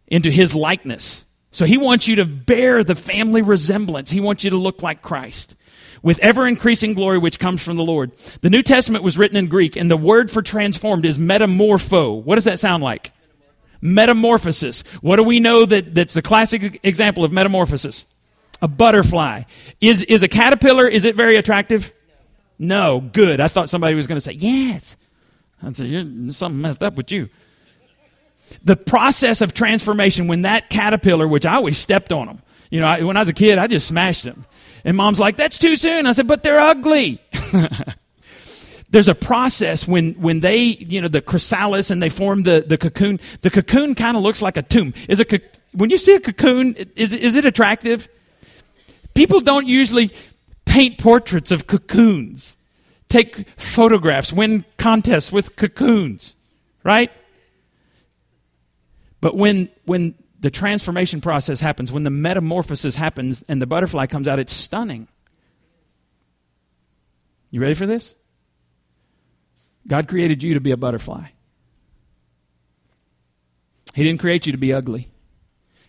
into 0.07 0.31
His 0.31 0.55
likeness. 0.55 1.23
So 1.53 1.65
he 1.65 1.77
wants 1.77 2.07
you 2.07 2.15
to 2.17 2.25
bear 2.25 2.83
the 2.83 2.95
family 2.95 3.43
resemblance. 3.43 4.09
He 4.09 4.19
wants 4.19 4.43
you 4.43 4.49
to 4.49 4.57
look 4.57 4.81
like 4.81 5.03
Christ 5.03 5.55
with 6.01 6.17
ever 6.19 6.47
increasing 6.47 6.95
glory 6.95 7.19
which 7.19 7.39
comes 7.39 7.61
from 7.61 7.77
the 7.77 7.83
Lord. 7.83 8.11
The 8.41 8.49
New 8.49 8.63
Testament 8.63 9.03
was 9.03 9.19
written 9.19 9.37
in 9.37 9.47
Greek, 9.47 9.75
and 9.75 9.89
the 9.89 9.95
word 9.95 10.31
for 10.31 10.41
transformed 10.41 11.05
is 11.05 11.19
metamorpho. 11.19 12.21
What 12.23 12.35
does 12.35 12.45
that 12.45 12.57
sound 12.57 12.81
like? 12.81 13.11
Metamorphosis. 13.81 14.81
What 15.01 15.17
do 15.17 15.23
we 15.23 15.39
know 15.39 15.63
that, 15.65 15.93
that's 15.93 16.15
the 16.15 16.23
classic 16.23 16.79
example 16.81 17.23
of 17.23 17.31
metamorphosis? 17.31 18.05
A 18.63 18.67
butterfly. 18.67 19.43
Is, 19.79 20.01
is 20.01 20.23
a 20.23 20.27
caterpillar, 20.27 20.87
is 20.87 21.05
it 21.05 21.15
very 21.15 21.35
attractive? 21.35 21.93
No. 22.57 22.99
Good. 22.99 23.39
I 23.39 23.47
thought 23.47 23.69
somebody 23.69 23.93
was 23.93 24.07
going 24.07 24.17
to 24.17 24.21
say, 24.21 24.31
yes. 24.31 24.97
I'd 25.61 25.77
say, 25.77 26.03
something 26.31 26.61
messed 26.61 26.81
up 26.81 26.95
with 26.95 27.11
you 27.11 27.29
the 28.63 28.75
process 28.75 29.41
of 29.41 29.53
transformation 29.53 30.27
when 30.27 30.43
that 30.43 30.69
caterpillar, 30.69 31.27
which 31.27 31.45
I 31.45 31.55
always 31.55 31.77
stepped 31.77 32.11
on 32.11 32.27
them, 32.27 32.41
you 32.69 32.79
know, 32.79 32.87
I, 32.87 33.01
when 33.01 33.17
I 33.17 33.21
was 33.21 33.29
a 33.29 33.33
kid, 33.33 33.57
I 33.57 33.67
just 33.67 33.87
smashed 33.87 34.23
them. 34.23 34.45
And 34.83 34.97
mom's 34.97 35.19
like, 35.19 35.37
that's 35.37 35.59
too 35.59 35.75
soon. 35.75 36.07
I 36.07 36.11
said, 36.11 36.27
but 36.27 36.43
they're 36.43 36.59
ugly. 36.59 37.21
There's 38.89 39.07
a 39.07 39.15
process 39.15 39.87
when, 39.87 40.13
when 40.15 40.41
they, 40.41 40.57
you 40.57 41.01
know, 41.01 41.07
the 41.07 41.21
chrysalis 41.21 41.89
and 41.89 42.01
they 42.01 42.09
form 42.09 42.43
the, 42.43 42.63
the 42.65 42.77
cocoon. 42.77 43.19
The 43.41 43.49
cocoon 43.49 43.95
kind 43.95 44.15
of 44.15 44.23
looks 44.23 44.41
like 44.41 44.57
a 44.57 44.61
tomb. 44.61 44.93
Is 45.09 45.19
a, 45.19 45.25
when 45.71 45.89
you 45.89 45.97
see 45.97 46.13
a 46.13 46.19
cocoon, 46.19 46.75
is, 46.95 47.13
is 47.13 47.35
it 47.35 47.45
attractive? 47.45 48.07
People 49.13 49.39
don't 49.39 49.67
usually 49.67 50.11
paint 50.65 50.97
portraits 50.97 51.51
of 51.51 51.67
cocoons, 51.67 52.57
take 53.09 53.49
photographs, 53.57 54.33
win 54.33 54.65
contests 54.77 55.31
with 55.31 55.55
cocoons, 55.55 56.35
right? 56.83 57.11
But 59.23 59.37
when, 59.37 59.69
when 59.85 60.15
the 60.41 60.51
transformation 60.51 61.21
process 61.21 61.61
happens, 61.61 61.93
when 61.93 62.03
the 62.03 62.09
metamorphosis 62.09 62.97
happens 62.97 63.41
and 63.47 63.61
the 63.61 63.65
butterfly 63.65 64.05
comes 64.05 64.27
out, 64.27 64.37
it's 64.37 64.51
stunning. 64.51 65.07
You 67.49 67.61
ready 67.61 67.73
for 67.73 67.85
this? 67.85 68.15
God 69.87 70.09
created 70.09 70.43
you 70.43 70.55
to 70.55 70.59
be 70.59 70.71
a 70.71 70.77
butterfly. 70.77 71.27
He 73.93 74.03
didn't 74.03 74.19
create 74.19 74.45
you 74.45 74.51
to 74.51 74.57
be 74.57 74.73
ugly. 74.73 75.07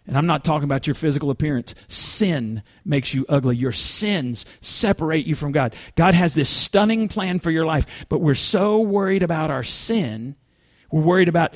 And 0.06 0.16
I'm 0.16 0.26
not 0.26 0.44
talking 0.44 0.62
about 0.62 0.86
your 0.86 0.94
physical 0.94 1.30
appearance. 1.30 1.74
Sin 1.88 2.62
makes 2.84 3.14
you 3.14 3.26
ugly. 3.28 3.56
Your 3.56 3.72
sins 3.72 4.46
separate 4.60 5.26
you 5.26 5.34
from 5.34 5.50
God. 5.50 5.74
God 5.96 6.14
has 6.14 6.34
this 6.34 6.50
stunning 6.50 7.08
plan 7.08 7.40
for 7.40 7.50
your 7.50 7.64
life, 7.64 8.06
but 8.08 8.20
we're 8.20 8.34
so 8.34 8.78
worried 8.78 9.24
about 9.24 9.50
our 9.50 9.64
sin. 9.64 10.36
We're 10.92 11.02
worried 11.02 11.28
about 11.28 11.54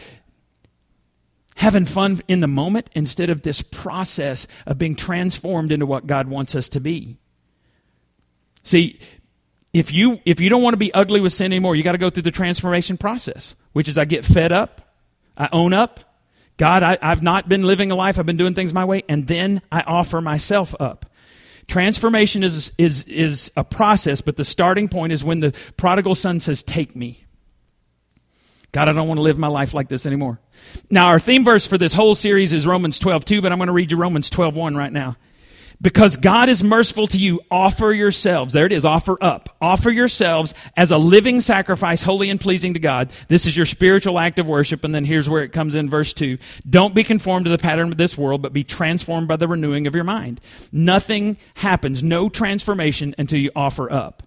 having 1.59 1.85
fun 1.85 2.21
in 2.29 2.41
the 2.41 2.49
moment 2.49 2.89
instead 2.95 3.31
of 3.31 3.43
this 3.43 3.63
process 3.63 4.47
of 4.67 4.79
being 4.79 4.95
transformed 4.95 5.73
into 5.73 5.87
what 5.87 6.07
God 6.07 6.29
wants 6.29 6.55
us 6.55 6.69
to 6.71 6.81
be. 6.81 7.17
See, 8.63 8.99
if 9.73 9.93
you 9.93 10.21
if 10.25 10.41
you 10.41 10.49
don't 10.49 10.63
want 10.63 10.75
to 10.75 10.79
be 10.79 10.93
ugly 10.95 11.21
with 11.21 11.33
sin 11.33 11.47
anymore, 11.47 11.77
you 11.77 11.83
got 11.83 11.93
to 11.93 11.99
go 11.99 12.11
through 12.11 12.23
the 12.23 12.31
transformation 12.31 12.97
process, 12.97 13.55
which 13.73 13.89
is 13.89 13.99
I 13.99 14.05
get 14.05 14.25
fed 14.25 14.53
up, 14.53 14.81
I 15.37 15.49
own 15.53 15.73
up, 15.73 16.01
God, 16.59 16.83
I, 16.83 16.99
I've 17.01 17.23
not 17.23 17.49
been 17.49 17.63
living 17.63 17.91
a 17.91 17.95
life, 17.95 18.19
I've 18.19 18.27
been 18.27 18.37
doing 18.37 18.55
things 18.55 18.73
my 18.73 18.85
way, 18.85 19.03
and 19.09 19.27
then 19.27 19.63
I 19.71 19.83
offer 19.83 20.21
myself 20.21 20.75
up. 20.81 21.07
Transformation 21.69 22.43
is, 22.43 22.73
is, 22.79 23.03
is 23.05 23.51
a 23.57 23.63
process, 23.63 24.21
but 24.21 24.37
the 24.37 24.45
starting 24.45 24.89
point 24.89 25.13
is 25.13 25.23
when 25.23 25.41
the 25.41 25.55
prodigal 25.77 26.15
son 26.15 26.41
says, 26.41 26.63
Take 26.63 26.97
me. 26.97 27.25
God, 28.73 28.89
I 28.89 28.93
don't 28.93 29.09
want 29.09 29.19
to 29.19 29.23
live 29.23 29.39
my 29.39 29.49
life 29.49 29.73
like 29.73 29.89
this 29.89 30.05
anymore. 30.05 30.41
Now, 30.91 31.07
our 31.07 31.19
theme 31.19 31.45
verse 31.45 31.67
for 31.67 31.79
this 31.79 31.95
whole 31.95 32.15
series 32.15 32.53
is 32.53 32.67
Romans 32.67 32.99
12, 32.99 33.25
2, 33.25 33.43
but 33.43 33.51
I'm 33.51 33.59
going 33.59 33.69
to 33.69 33.73
read 33.73 33.91
you 33.91 33.97
Romans 33.97 34.29
12, 34.29 34.55
1 34.57 34.77
right 34.77 34.93
now. 34.93 35.17
Because 35.81 36.17
God 36.17 36.49
is 36.49 36.63
merciful 36.65 37.07
to 37.07 37.19
you, 37.19 37.41
offer 37.53 37.93
yourselves. 37.93 38.53
There 38.53 38.67
it 38.67 38.73
is, 38.73 38.85
offer 38.85 39.17
up. 39.23 39.57
Offer 39.61 39.91
yourselves 39.91 40.53
as 40.77 40.91
a 40.91 40.99
living 40.99 41.41
sacrifice, 41.41 42.03
holy 42.03 42.31
and 42.31 42.41
pleasing 42.41 42.75
to 42.75 42.81
God. 42.81 43.13
This 43.29 43.47
is 43.47 43.57
your 43.57 43.65
spiritual 43.65 44.19
act 44.19 44.41
of 44.41 44.49
worship. 44.49 44.83
And 44.83 44.93
then 44.93 45.05
here's 45.05 45.29
where 45.29 45.45
it 45.45 45.53
comes 45.53 45.77
in 45.77 45.89
verse 45.89 46.13
2. 46.13 46.37
Don't 46.69 46.97
be 46.97 47.05
conformed 47.05 47.45
to 47.47 47.51
the 47.51 47.59
pattern 47.59 47.93
of 47.93 47.97
this 47.97 48.19
world, 48.19 48.43
but 48.43 48.53
be 48.53 48.65
transformed 48.65 49.29
by 49.29 49.37
the 49.37 49.47
renewing 49.47 49.87
of 49.87 49.95
your 49.95 50.05
mind. 50.05 50.41
Nothing 50.73 51.37
happens, 51.55 52.03
no 52.03 52.29
transformation 52.29 53.15
until 53.17 53.39
you 53.39 53.53
offer 53.55 53.91
up. 53.91 54.25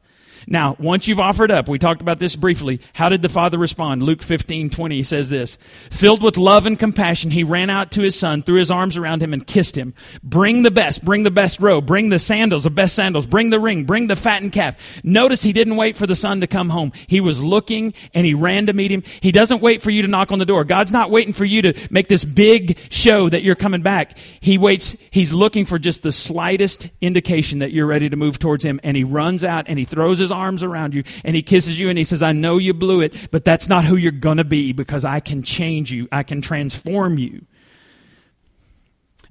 Now, 0.47 0.75
once 0.79 1.07
you've 1.07 1.19
offered 1.19 1.51
up, 1.51 1.67
we 1.67 1.79
talked 1.79 2.01
about 2.01 2.19
this 2.19 2.35
briefly. 2.35 2.81
How 2.93 3.09
did 3.09 3.21
the 3.21 3.29
Father 3.29 3.57
respond? 3.57 4.03
Luke 4.03 4.23
15, 4.23 4.69
20 4.69 5.03
says 5.03 5.29
this. 5.29 5.57
Filled 5.91 6.23
with 6.23 6.37
love 6.37 6.65
and 6.65 6.77
compassion, 6.77 7.31
he 7.31 7.43
ran 7.43 7.69
out 7.69 7.91
to 7.91 8.01
his 8.01 8.17
son, 8.17 8.41
threw 8.41 8.57
his 8.57 8.71
arms 8.71 8.97
around 8.97 9.21
him, 9.21 9.33
and 9.33 9.45
kissed 9.45 9.77
him. 9.77 9.93
Bring 10.23 10.63
the 10.63 10.71
best, 10.71 11.05
bring 11.05 11.23
the 11.23 11.31
best 11.31 11.59
robe, 11.59 11.85
bring 11.85 12.09
the 12.09 12.19
sandals, 12.19 12.63
the 12.63 12.69
best 12.69 12.95
sandals, 12.95 13.25
bring 13.25 13.49
the 13.49 13.59
ring, 13.59 13.85
bring 13.85 14.07
the 14.07 14.15
fattened 14.15 14.53
calf. 14.53 15.03
Notice 15.03 15.43
he 15.43 15.53
didn't 15.53 15.75
wait 15.75 15.97
for 15.97 16.07
the 16.07 16.15
son 16.15 16.41
to 16.41 16.47
come 16.47 16.69
home. 16.69 16.91
He 17.07 17.19
was 17.19 17.41
looking 17.41 17.93
and 18.13 18.25
he 18.25 18.33
ran 18.33 18.67
to 18.67 18.73
meet 18.73 18.91
him. 18.91 19.03
He 19.21 19.31
doesn't 19.31 19.61
wait 19.61 19.81
for 19.81 19.91
you 19.91 20.01
to 20.01 20.07
knock 20.07 20.31
on 20.31 20.39
the 20.39 20.45
door. 20.45 20.63
God's 20.63 20.91
not 20.91 21.11
waiting 21.11 21.33
for 21.33 21.45
you 21.45 21.61
to 21.61 21.87
make 21.89 22.07
this 22.07 22.25
big 22.25 22.77
show 22.89 23.29
that 23.29 23.43
you're 23.43 23.55
coming 23.55 23.81
back. 23.81 24.17
He 24.39 24.57
waits, 24.57 24.95
he's 25.11 25.33
looking 25.33 25.65
for 25.65 25.79
just 25.79 26.03
the 26.03 26.11
slightest 26.11 26.89
indication 26.99 27.59
that 27.59 27.71
you're 27.71 27.87
ready 27.87 28.09
to 28.09 28.15
move 28.15 28.39
towards 28.39 28.63
him, 28.63 28.79
and 28.83 28.97
he 28.97 29.03
runs 29.03 29.43
out 29.43 29.65
and 29.67 29.77
he 29.77 29.85
throws 29.85 30.19
his 30.19 30.30
arms 30.31 30.63
around 30.63 30.93
you 30.93 31.03
and 31.23 31.35
he 31.35 31.41
kisses 31.41 31.79
you 31.79 31.89
and 31.89 31.97
he 31.97 32.03
says, 32.03 32.23
I 32.23 32.31
know 32.31 32.57
you 32.57 32.73
blew 32.73 33.01
it, 33.01 33.13
but 33.31 33.45
that's 33.45 33.67
not 33.67 33.85
who 33.85 33.95
you're 33.95 34.11
going 34.11 34.37
to 34.37 34.43
be 34.43 34.73
because 34.73 35.05
I 35.05 35.19
can 35.19 35.43
change 35.43 35.91
you. 35.91 36.07
I 36.11 36.23
can 36.23 36.41
transform 36.41 37.17
you. 37.17 37.45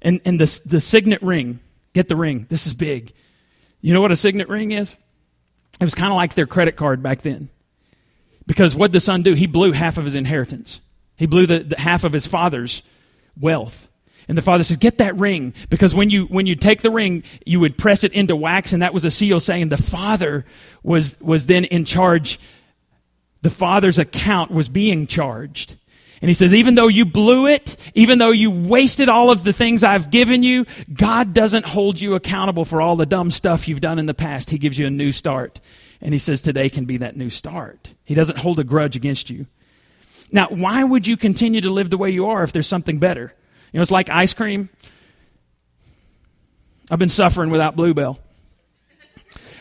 And, 0.01 0.21
and 0.25 0.39
the, 0.39 0.59
the 0.65 0.81
signet 0.81 1.21
ring, 1.21 1.59
get 1.93 2.07
the 2.07 2.15
ring. 2.15 2.47
This 2.49 2.65
is 2.65 2.73
big. 2.73 3.13
You 3.81 3.93
know 3.93 4.01
what 4.01 4.11
a 4.11 4.15
signet 4.15 4.49
ring 4.49 4.71
is? 4.71 4.95
It 5.79 5.83
was 5.83 5.95
kind 5.95 6.11
of 6.11 6.15
like 6.15 6.35
their 6.35 6.47
credit 6.47 6.75
card 6.75 7.01
back 7.01 7.21
then. 7.21 7.49
Because 8.45 8.75
what 8.75 8.87
did 8.87 8.93
the 8.93 8.99
son 8.99 9.23
do? 9.23 9.33
He 9.33 9.47
blew 9.47 9.71
half 9.71 9.97
of 9.97 10.05
his 10.05 10.15
inheritance. 10.15 10.81
He 11.17 11.25
blew 11.25 11.45
the, 11.45 11.59
the 11.59 11.79
half 11.79 12.03
of 12.03 12.13
his 12.13 12.27
father's 12.27 12.81
wealth. 13.39 13.87
And 14.31 14.37
the 14.37 14.41
father 14.41 14.63
says, 14.63 14.77
Get 14.77 14.99
that 14.99 15.17
ring. 15.17 15.53
Because 15.69 15.93
when 15.93 16.09
you, 16.09 16.23
when 16.27 16.45
you 16.45 16.55
take 16.55 16.83
the 16.83 16.89
ring, 16.89 17.23
you 17.45 17.59
would 17.59 17.77
press 17.77 18.05
it 18.05 18.13
into 18.13 18.33
wax, 18.33 18.71
and 18.71 18.81
that 18.81 18.93
was 18.93 19.03
a 19.03 19.11
seal 19.11 19.41
saying 19.41 19.67
the 19.67 19.75
father 19.75 20.45
was, 20.83 21.19
was 21.19 21.47
then 21.47 21.65
in 21.65 21.83
charge. 21.83 22.39
The 23.41 23.49
father's 23.49 23.99
account 23.99 24.49
was 24.49 24.69
being 24.69 25.05
charged. 25.05 25.75
And 26.21 26.29
he 26.29 26.33
says, 26.33 26.53
even 26.53 26.75
though 26.75 26.87
you 26.87 27.03
blew 27.03 27.45
it, 27.45 27.75
even 27.93 28.19
though 28.19 28.31
you 28.31 28.51
wasted 28.51 29.09
all 29.09 29.31
of 29.31 29.43
the 29.43 29.51
things 29.51 29.83
I've 29.83 30.09
given 30.09 30.43
you, 30.43 30.65
God 30.93 31.33
doesn't 31.33 31.65
hold 31.65 31.99
you 31.99 32.15
accountable 32.15 32.63
for 32.63 32.81
all 32.81 32.95
the 32.95 33.05
dumb 33.05 33.31
stuff 33.31 33.67
you've 33.67 33.81
done 33.81 33.99
in 33.99 34.05
the 34.05 34.13
past. 34.13 34.49
He 34.49 34.57
gives 34.57 34.79
you 34.79 34.87
a 34.87 34.91
new 34.91 35.11
start. 35.11 35.59
And 35.99 36.13
he 36.13 36.19
says, 36.19 36.41
today 36.41 36.69
can 36.69 36.85
be 36.85 36.95
that 36.95 37.17
new 37.17 37.29
start. 37.29 37.89
He 38.05 38.15
doesn't 38.15 38.37
hold 38.37 38.59
a 38.59 38.63
grudge 38.63 38.95
against 38.95 39.29
you. 39.29 39.47
Now, 40.31 40.47
why 40.47 40.85
would 40.85 41.05
you 41.05 41.17
continue 41.17 41.59
to 41.59 41.69
live 41.69 41.89
the 41.89 41.97
way 41.97 42.11
you 42.11 42.27
are 42.27 42.43
if 42.43 42.53
there's 42.53 42.65
something 42.65 42.97
better? 42.97 43.33
You 43.71 43.77
know, 43.77 43.81
it's 43.81 43.91
like 43.91 44.09
ice 44.09 44.33
cream. 44.33 44.69
I've 46.89 46.99
been 46.99 47.09
suffering 47.09 47.49
without 47.49 47.75
Bluebell. 47.75 48.19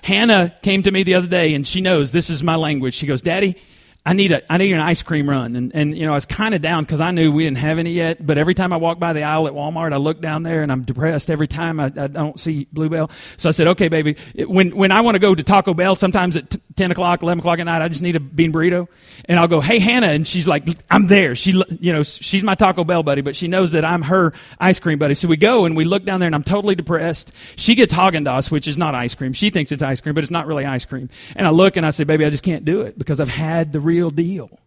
Hannah 0.03 0.55
came 0.63 0.83
to 0.83 0.91
me 0.91 1.03
the 1.03 1.15
other 1.15 1.29
day 1.29 1.55
and 1.55 1.67
she 1.67 1.81
knows 1.81 2.11
this 2.11 2.31
is 2.31 2.43
my 2.43 2.57
language. 2.57 2.95
She 2.95 3.07
goes, 3.07 3.23
Daddy, 3.23 3.57
I 4.05 4.15
need 4.15 4.33
a 4.33 4.51
I 4.51 4.57
need 4.57 4.73
an 4.73 4.81
ice 4.81 5.03
cream 5.03 5.29
run, 5.29 5.57
and 5.57 5.73
and 5.75 5.97
you 5.97 6.07
know 6.07 6.13
I 6.13 6.15
was 6.15 6.25
kind 6.25 6.55
of 6.55 6.63
down 6.63 6.85
because 6.85 7.03
I 7.03 7.11
knew 7.11 7.31
we 7.31 7.45
didn't 7.45 7.59
have 7.59 7.79
any 7.79 7.93
yet. 7.93 8.25
But 8.25 8.39
every 8.39 8.55
time 8.55 8.73
I 8.73 8.79
walk 8.79 8.99
by 8.99 9.13
the 9.13 9.25
aisle 9.25 9.47
at 9.47 9.53
Walmart, 9.53 9.93
I 9.93 9.99
look 9.99 10.23
down 10.23 10.43
there 10.43 10.63
and 10.63 10.73
I'm 10.73 10.85
depressed 10.85 11.31
every 11.31 11.47
time 11.47 11.79
I, 11.79 11.87
I 11.87 12.07
don't 12.07 12.41
see 12.41 12.67
Bluebell. 12.73 13.11
So 13.37 13.51
I 13.51 13.53
said, 13.53 13.67
okay, 13.69 13.89
baby, 13.89 14.17
when 14.35 14.75
when 14.75 14.91
I 14.91 15.03
want 15.03 15.17
to 15.17 15.19
go 15.19 15.35
to 15.35 15.43
Taco 15.43 15.75
Bell, 15.75 15.95
sometimes 15.95 16.39
at 16.39 16.49
t- 16.49 16.61
ten 16.77 16.91
o'clock, 16.91 17.23
eleven 17.23 17.41
o'clock 17.41 17.59
at 17.59 17.65
night, 17.65 17.83
I 17.83 17.89
just 17.89 18.01
need 18.01 18.17
a 18.17 18.21
bean 18.21 18.55
burrito, 18.55 18.89
and 19.27 19.39
I'll 19.39 19.49
go, 19.49 19.61
hey 19.61 19.79
Hannah, 19.79 20.09
and 20.09 20.27
she's 20.27 20.49
like, 20.49 20.67
I'm 20.91 21.07
there. 21.07 21.35
She 21.35 21.63
you 21.79 21.93
know 21.93 22.03
she's 22.03 22.43
my 22.43 22.55
Taco 22.55 22.85
Bell 22.85 23.03
buddy, 23.03 23.21
but 23.21 23.37
she 23.37 23.49
knows 23.49 23.73
that 23.73 23.85
I'm 23.85 24.01
her 24.03 24.33
ice 24.59 24.81
cream 24.81 24.99
buddy. 24.99 25.13
So 25.13 25.29
we 25.29 25.37
go 25.37 25.67
and 25.67 25.77
we 25.77 25.85
look 25.85 26.07
down 26.07 26.21
there, 26.21 26.27
and 26.27 26.35
I'm 26.35 26.45
totally 26.45 26.75
depressed. 26.75 27.33
She 27.57 27.75
gets 27.75 27.93
Haagen 27.93 28.25
Dazs, 28.25 28.51
which 28.51 28.67
is 28.67 28.79
not 28.79 28.95
ice 28.95 29.15
cream. 29.15 29.35
She 29.35 29.51
thinks 29.51 29.73
it's 29.73 29.83
ice 29.83 30.01
cream, 30.01 30.15
but 30.15 30.25
it's 30.25 30.31
not 30.31 30.47
really 30.47 30.65
ice 30.65 30.87
cream. 30.87 31.11
And 31.37 31.47
I 31.47 31.51
look 31.51 31.77
and 31.77 31.85
I 31.85 31.91
say, 31.91 32.05
baby, 32.05 32.25
I 32.25 32.31
just 32.31 32.43
can't 32.43 32.65
do 32.65 32.81
it 32.81 32.99
because 32.99 33.21
I've 33.21 33.29
had 33.29 33.73
the 33.73 33.91
real 33.91 34.00
deal. 34.09 34.59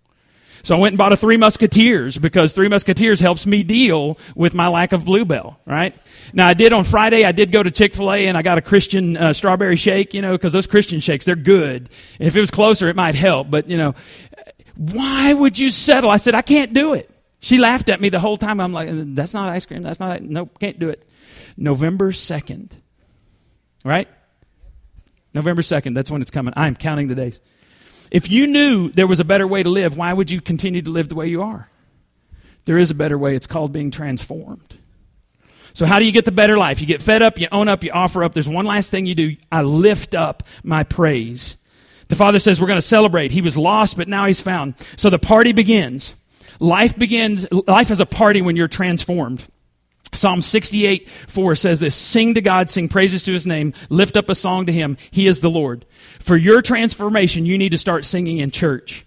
So 0.62 0.78
I 0.78 0.80
went 0.80 0.94
and 0.94 0.98
bought 0.98 1.12
a 1.12 1.18
Three 1.18 1.36
Musketeers 1.36 2.18
because 2.18 2.54
Three 2.54 2.70
Musketeers 2.70 3.20
helps 3.20 3.46
me 3.46 3.64
deal 3.64 4.18
with 4.34 4.54
my 4.54 4.70
lack 4.70 4.94
of 4.94 5.04
Bluebell, 5.04 5.60
right? 5.66 5.94
Now 6.32 6.48
I 6.48 6.54
did 6.54 6.72
on 6.72 6.86
Friday, 6.86 7.26
I 7.26 7.34
did 7.34 7.52
go 7.52 7.62
to 7.62 7.70
Chick-fil-A 7.70 8.28
and 8.28 8.38
I 8.38 8.44
got 8.44 8.58
a 8.58 8.62
Christian 8.62 9.18
uh, 9.18 9.34
strawberry 9.34 9.76
shake, 9.76 10.14
you 10.14 10.22
know, 10.22 10.34
because 10.34 10.54
those 10.54 10.68
Christian 10.68 11.02
shakes, 11.02 11.26
they're 11.26 11.36
good. 11.36 11.90
And 12.18 12.28
if 12.28 12.36
it 12.36 12.40
was 12.40 12.50
closer, 12.50 12.88
it 12.88 12.96
might 12.96 13.16
help. 13.16 13.52
But, 13.52 13.70
you 13.70 13.76
know, 13.76 13.94
why 14.76 15.34
would 15.34 15.60
you 15.60 15.70
settle? 15.70 16.10
I 16.10 16.18
said, 16.18 16.34
I 16.34 16.42
can't 16.42 16.74
do 16.74 16.94
it. 16.94 17.10
She 17.42 17.58
laughed 17.58 17.90
at 17.90 18.00
me 18.00 18.08
the 18.08 18.22
whole 18.22 18.38
time. 18.38 18.62
I'm 18.62 18.72
like, 18.72 18.88
that's 19.16 19.34
not 19.34 19.50
ice 19.50 19.66
cream. 19.66 19.84
That's 19.84 20.00
not, 20.00 20.22
nope, 20.22 20.58
can't 20.60 20.80
do 20.80 20.90
it. 20.90 21.06
November 21.58 22.12
2nd, 22.12 22.72
right? 23.84 24.08
November 25.34 25.62
2nd, 25.62 25.94
that's 25.94 26.10
when 26.10 26.22
it's 26.22 26.32
coming. 26.32 26.54
I'm 26.56 26.78
counting 26.78 27.10
the 27.10 27.16
days. 27.16 27.42
If 28.14 28.30
you 28.30 28.46
knew 28.46 28.90
there 28.90 29.08
was 29.08 29.20
a 29.20 29.26
better 29.26 29.48
way 29.48 29.64
to 29.64 29.70
live, 29.70 29.98
why 29.98 30.14
would 30.14 30.30
you 30.30 30.40
continue 30.40 30.84
to 30.84 30.92
live 30.92 31.10
the 31.10 31.16
way 31.16 31.28
you 31.28 31.42
are? 31.42 31.68
There 32.66 32.78
is 32.78 32.92
a 32.92 32.96
better 32.96 33.18
way. 33.18 33.36
It's 33.36 33.48
called 33.48 33.74
being 33.74 33.90
transformed. 33.90 34.78
So, 35.74 35.88
how 35.88 35.98
do 35.98 36.06
you 36.06 36.12
get 36.12 36.26
the 36.26 36.32
better 36.32 36.56
life? 36.56 36.80
You 36.80 36.86
get 36.86 37.02
fed 37.02 37.24
up, 37.24 37.40
you 37.40 37.48
own 37.52 37.68
up, 37.68 37.84
you 37.84 37.92
offer 37.92 38.24
up. 38.24 38.34
There's 38.34 38.48
one 38.48 38.68
last 38.68 38.92
thing 38.92 39.08
you 39.08 39.16
do 39.16 39.36
I 39.52 39.64
lift 39.64 40.14
up 40.14 40.44
my 40.64 40.84
praise. 40.84 41.58
The 42.08 42.16
Father 42.16 42.38
says, 42.38 42.62
We're 42.62 42.68
going 42.68 42.78
to 42.78 42.82
celebrate. 42.82 43.32
He 43.32 43.42
was 43.42 43.58
lost, 43.58 43.98
but 43.98 44.08
now 44.08 44.28
he's 44.28 44.40
found. 44.40 44.76
So 44.96 45.10
the 45.10 45.18
party 45.18 45.52
begins. 45.52 46.14
Life 46.60 46.96
begins, 46.96 47.52
life 47.52 47.90
is 47.90 48.00
a 48.00 48.06
party 48.06 48.44
when 48.44 48.56
you're 48.56 48.68
transformed. 48.68 49.46
Psalm 50.14 50.42
68, 50.42 51.10
4 51.28 51.56
says 51.56 51.80
this 51.80 51.96
Sing 51.96 52.34
to 52.36 52.42
God, 52.42 52.70
sing 52.70 52.90
praises 52.90 53.24
to 53.24 53.34
his 53.34 53.46
name, 53.46 53.74
lift 53.90 54.18
up 54.18 54.30
a 54.30 54.36
song 54.36 54.66
to 54.66 54.72
him. 54.72 54.98
He 55.12 55.28
is 55.28 55.40
the 55.40 55.50
Lord. 55.50 55.86
For 56.20 56.36
your 56.36 56.62
transformation, 56.62 57.46
you 57.46 57.58
need 57.58 57.72
to 57.72 57.78
start 57.78 58.06
singing 58.06 58.38
in 58.38 58.52
church. 58.52 59.06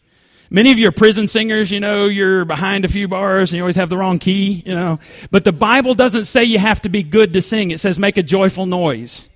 Many 0.48 0.70
of 0.70 0.78
you 0.78 0.88
are 0.88 0.92
prison 0.92 1.26
singers, 1.26 1.72
you 1.72 1.80
know, 1.80 2.06
you're 2.06 2.44
behind 2.44 2.84
a 2.84 2.88
few 2.88 3.08
bars 3.08 3.50
and 3.50 3.56
you 3.56 3.62
always 3.62 3.76
have 3.76 3.88
the 3.88 3.96
wrong 3.96 4.18
key, 4.18 4.62
you 4.64 4.74
know. 4.74 5.00
But 5.30 5.44
the 5.44 5.52
Bible 5.52 5.94
doesn't 5.94 6.26
say 6.26 6.44
you 6.44 6.60
have 6.60 6.82
to 6.82 6.88
be 6.88 7.02
good 7.02 7.32
to 7.32 7.42
sing, 7.42 7.72
it 7.72 7.80
says 7.80 7.98
make 7.98 8.16
a 8.16 8.22
joyful 8.22 8.66
noise. 8.66 9.28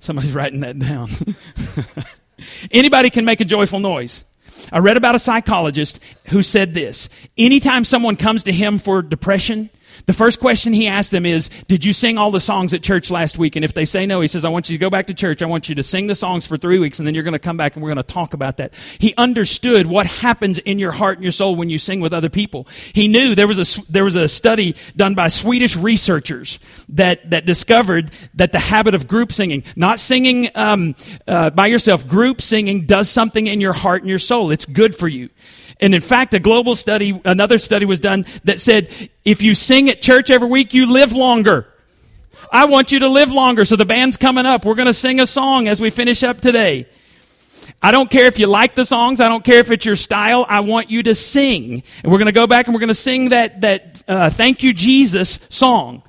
Somebody's 0.00 0.32
writing 0.32 0.60
that 0.60 0.78
down. 0.78 1.08
Anybody 2.70 3.10
can 3.10 3.24
make 3.24 3.40
a 3.40 3.44
joyful 3.44 3.80
noise. 3.80 4.24
I 4.72 4.78
read 4.78 4.96
about 4.96 5.14
a 5.14 5.18
psychologist 5.18 6.00
who 6.26 6.42
said 6.42 6.74
this 6.74 7.08
Anytime 7.38 7.84
someone 7.84 8.16
comes 8.16 8.44
to 8.44 8.52
him 8.52 8.78
for 8.78 9.02
depression, 9.02 9.70
the 10.04 10.12
first 10.12 10.40
question 10.40 10.72
he 10.72 10.86
asked 10.86 11.10
them 11.10 11.24
is, 11.24 11.48
Did 11.68 11.84
you 11.84 11.92
sing 11.92 12.18
all 12.18 12.30
the 12.30 12.40
songs 12.40 12.74
at 12.74 12.82
church 12.82 13.10
last 13.10 13.38
week? 13.38 13.56
And 13.56 13.64
if 13.64 13.74
they 13.74 13.84
say 13.84 14.06
no, 14.06 14.20
he 14.20 14.28
says, 14.28 14.44
I 14.44 14.50
want 14.50 14.68
you 14.68 14.76
to 14.76 14.80
go 14.80 14.90
back 14.90 15.06
to 15.06 15.14
church. 15.14 15.42
I 15.42 15.46
want 15.46 15.68
you 15.68 15.74
to 15.76 15.82
sing 15.82 16.06
the 16.06 16.14
songs 16.14 16.46
for 16.46 16.56
three 16.56 16.78
weeks, 16.78 16.98
and 16.98 17.06
then 17.06 17.14
you're 17.14 17.24
going 17.24 17.32
to 17.32 17.38
come 17.38 17.56
back 17.56 17.74
and 17.74 17.82
we're 17.82 17.94
going 17.94 18.04
to 18.04 18.14
talk 18.14 18.34
about 18.34 18.58
that. 18.58 18.74
He 18.98 19.14
understood 19.16 19.86
what 19.86 20.06
happens 20.06 20.58
in 20.58 20.78
your 20.78 20.92
heart 20.92 21.16
and 21.16 21.24
your 21.24 21.32
soul 21.32 21.56
when 21.56 21.70
you 21.70 21.78
sing 21.78 22.00
with 22.00 22.12
other 22.12 22.28
people. 22.28 22.66
He 22.92 23.08
knew 23.08 23.34
there 23.34 23.48
was 23.48 23.78
a, 23.78 23.82
there 23.90 24.04
was 24.04 24.16
a 24.16 24.28
study 24.28 24.76
done 24.94 25.14
by 25.14 25.28
Swedish 25.28 25.76
researchers 25.76 26.58
that, 26.90 27.30
that 27.30 27.46
discovered 27.46 28.10
that 28.34 28.52
the 28.52 28.58
habit 28.58 28.94
of 28.94 29.08
group 29.08 29.32
singing, 29.32 29.64
not 29.74 30.00
singing 30.00 30.50
um, 30.54 30.94
uh, 31.26 31.50
by 31.50 31.66
yourself, 31.66 32.06
group 32.06 32.42
singing 32.42 32.86
does 32.86 33.08
something 33.08 33.46
in 33.46 33.60
your 33.60 33.72
heart 33.72 34.02
and 34.02 34.08
your 34.08 34.18
soul. 34.18 34.50
It's 34.50 34.66
good 34.66 34.94
for 34.94 35.08
you. 35.08 35.30
And 35.80 35.94
in 35.94 36.00
fact, 36.00 36.32
a 36.34 36.38
global 36.38 36.74
study, 36.74 37.20
another 37.24 37.58
study 37.58 37.84
was 37.84 38.00
done 38.00 38.24
that 38.44 38.60
said 38.60 38.88
if 39.24 39.42
you 39.42 39.54
sing 39.54 39.90
at 39.90 40.00
church 40.00 40.30
every 40.30 40.48
week, 40.48 40.72
you 40.72 40.90
live 40.90 41.12
longer. 41.12 41.66
I 42.50 42.66
want 42.66 42.92
you 42.92 43.00
to 43.00 43.08
live 43.08 43.30
longer. 43.30 43.64
So 43.64 43.76
the 43.76 43.84
band's 43.84 44.16
coming 44.16 44.46
up. 44.46 44.64
We're 44.64 44.74
going 44.74 44.86
to 44.86 44.94
sing 44.94 45.20
a 45.20 45.26
song 45.26 45.68
as 45.68 45.80
we 45.80 45.90
finish 45.90 46.22
up 46.22 46.40
today. 46.40 46.86
I 47.82 47.90
don't 47.90 48.10
care 48.10 48.26
if 48.26 48.38
you 48.38 48.46
like 48.46 48.74
the 48.74 48.84
songs. 48.84 49.20
I 49.20 49.28
don't 49.28 49.44
care 49.44 49.58
if 49.58 49.70
it's 49.70 49.84
your 49.84 49.96
style. 49.96 50.46
I 50.48 50.60
want 50.60 50.90
you 50.90 51.02
to 51.04 51.14
sing. 51.14 51.82
And 52.02 52.12
we're 52.12 52.18
going 52.18 52.26
to 52.26 52.32
go 52.32 52.46
back 52.46 52.66
and 52.66 52.74
we're 52.74 52.80
going 52.80 52.88
to 52.88 52.94
sing 52.94 53.30
that, 53.30 53.60
that, 53.62 54.04
uh, 54.06 54.30
thank 54.30 54.62
you, 54.62 54.72
Jesus 54.72 55.38
song. 55.48 56.02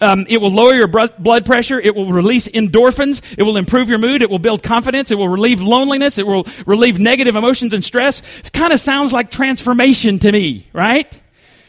Um, 0.00 0.26
it 0.28 0.40
will 0.40 0.50
lower 0.50 0.74
your 0.74 0.88
blood 0.88 1.46
pressure. 1.46 1.80
It 1.80 1.94
will 1.94 2.12
release 2.12 2.48
endorphins. 2.48 3.22
It 3.38 3.42
will 3.42 3.56
improve 3.56 3.88
your 3.88 3.98
mood. 3.98 4.22
It 4.22 4.30
will 4.30 4.38
build 4.38 4.62
confidence. 4.62 5.10
It 5.10 5.16
will 5.16 5.28
relieve 5.28 5.62
loneliness. 5.62 6.18
It 6.18 6.26
will 6.26 6.46
relieve 6.66 6.98
negative 6.98 7.36
emotions 7.36 7.72
and 7.72 7.84
stress. 7.84 8.22
It 8.40 8.52
kind 8.52 8.72
of 8.72 8.80
sounds 8.80 9.12
like 9.12 9.30
transformation 9.30 10.18
to 10.20 10.32
me, 10.32 10.66
right? 10.72 11.12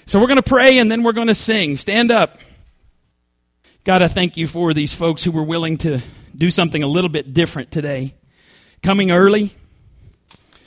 So 0.05 0.19
we're 0.19 0.27
going 0.27 0.37
to 0.37 0.43
pray 0.43 0.77
and 0.79 0.91
then 0.91 1.03
we're 1.03 1.13
going 1.13 1.27
to 1.27 1.35
sing. 1.35 1.77
Stand 1.77 2.11
up. 2.11 2.37
God, 3.83 4.01
I 4.01 4.07
thank 4.07 4.37
you 4.37 4.47
for 4.47 4.73
these 4.73 4.93
folks 4.93 5.23
who 5.23 5.31
were 5.31 5.43
willing 5.43 5.77
to 5.79 6.01
do 6.35 6.51
something 6.51 6.83
a 6.83 6.87
little 6.87 7.09
bit 7.09 7.33
different 7.33 7.71
today. 7.71 8.13
Coming 8.83 9.11
early, 9.11 9.53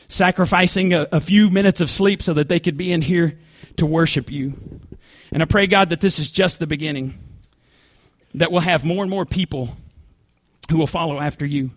sacrificing 0.09 0.93
a, 0.95 1.07
a, 1.13 1.21
few 1.21 1.51
minutes 1.51 1.81
of 1.81 1.91
sleep 1.91 2.23
so 2.23 2.35
that 2.35 2.49
they 2.49 2.61
could 2.61 2.77
be 2.77 2.93
in 2.93 3.03
here 3.03 3.39
to 3.77 3.87
worship 3.87 4.31
you. 4.31 4.55
And 5.33 5.43
I 5.43 5.47
pray, 5.47 5.67
God, 5.67 5.91
that 5.91 6.01
this 6.01 6.19
is 6.19 6.31
just 6.31 6.59
the 6.59 6.67
beginning, 6.67 7.15
that 8.35 8.51
we'll 8.51 8.61
have 8.61 8.85
more 8.85 9.03
and 9.03 9.11
more 9.11 9.25
people 9.25 9.77
who 10.71 10.79
will 10.79 10.87
follow 10.87 11.21
after 11.21 11.47
you, 11.47 11.71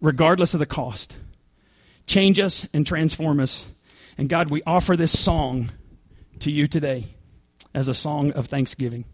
regardless 0.00 0.54
of 0.54 0.60
the 0.60 0.66
cost. 0.66 1.16
Change 2.06 2.40
us 2.40 2.66
and 2.72 2.86
transform 2.86 3.40
us. 3.40 3.68
And 4.18 4.28
God, 4.28 4.50
we 4.50 4.62
offer 4.66 4.96
this 4.96 5.18
song 5.18 5.70
to 6.40 6.50
you 6.50 6.66
today 6.66 7.04
as 7.74 7.88
a 7.88 7.94
song 7.94 8.32
of 8.32 8.46
thanksgiving. 8.46 9.04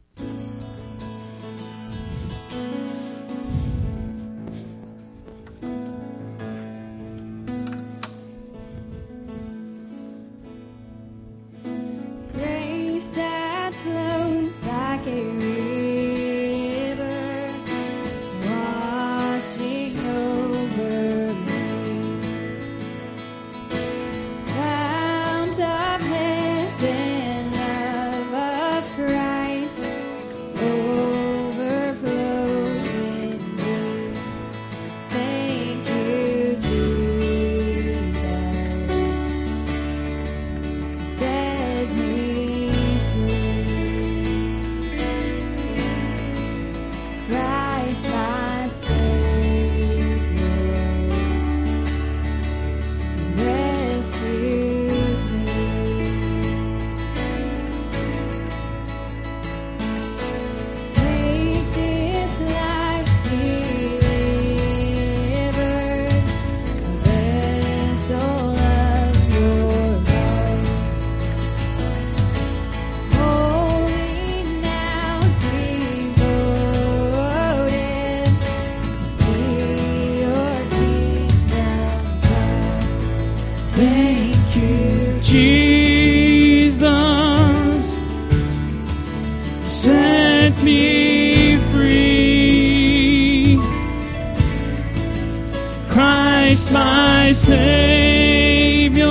my 97.29 97.35
Savior. 97.35 99.05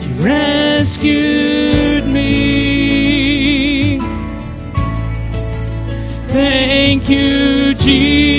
You 0.00 0.10
rescued 0.24 2.06
me. 2.06 3.98
Thank 6.28 7.08
you, 7.08 7.74
Jesus. 7.74 8.29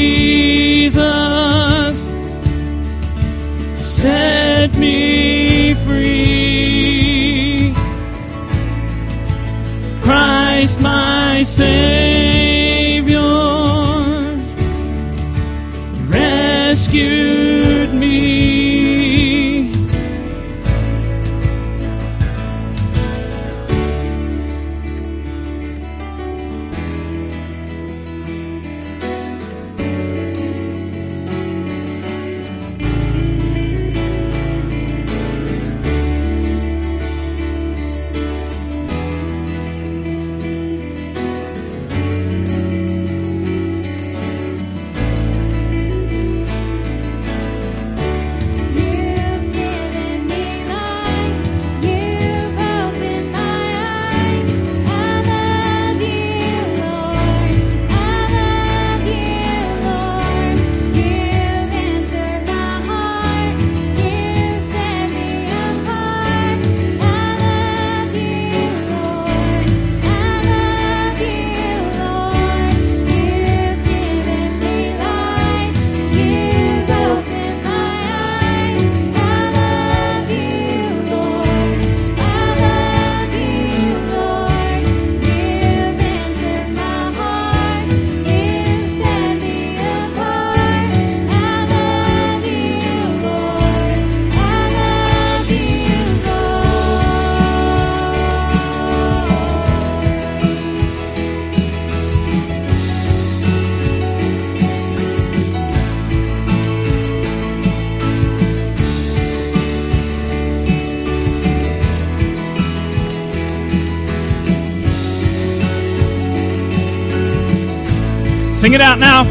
Sing 118.61 118.73
it 118.73 118.81
out 118.81 118.99
now. 118.99 119.23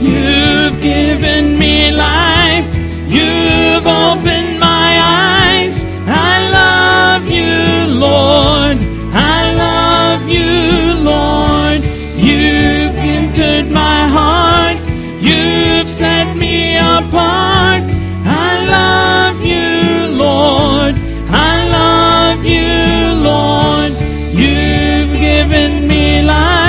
You've 0.00 0.82
given 0.82 1.56
me 1.56 1.92
life. 1.92 2.66
You've 3.06 3.86
opened 3.86 4.58
my 4.58 4.90
eyes. 5.00 5.84
I 6.08 6.50
love 6.50 7.30
you, 7.30 8.00
Lord. 8.00 8.78
I 9.14 9.54
love 9.54 10.28
you, 10.28 10.94
Lord. 11.04 11.82
You've 12.16 12.96
entered 12.96 13.70
my 13.70 14.08
heart. 14.08 14.78
You've 15.22 15.86
set 15.86 16.36
me 16.36 16.78
apart. 16.78 17.84
I 18.26 18.66
love 18.76 19.46
you, 19.46 20.16
Lord. 20.16 20.94
I 21.30 21.52
love 21.78 22.44
you, 22.44 23.22
Lord. 23.22 23.92
You've 24.34 25.12
given 25.20 25.86
me 25.86 26.22
life. 26.22 26.67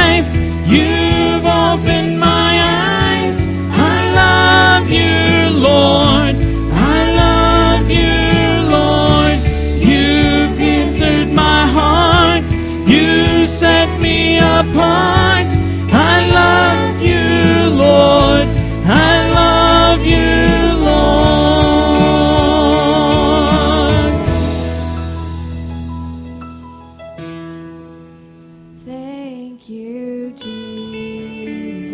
I 14.81 16.15
love 16.39 17.01
you, 17.01 17.69
Lord. 17.83 18.47
I 18.85 18.87
love 19.39 20.01
you, 20.05 20.27
Lord. 20.85 20.99
Thank 28.85 29.69
you, 29.69 30.31
Jesus. 30.31 31.93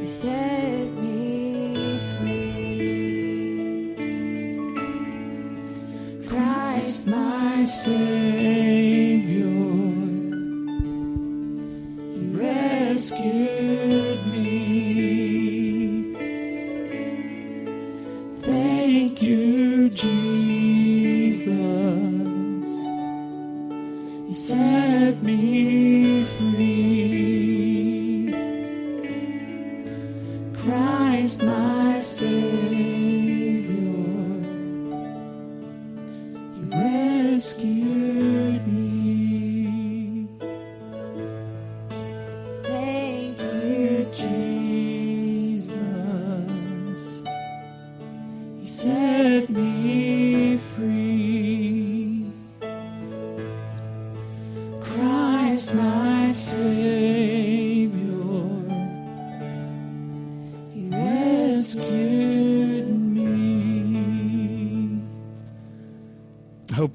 You 0.00 0.08
set 0.08 0.88
me 1.02 1.98
free. 2.18 3.94
Christ, 6.28 7.06
my 7.06 7.64
Savior, 7.64 9.46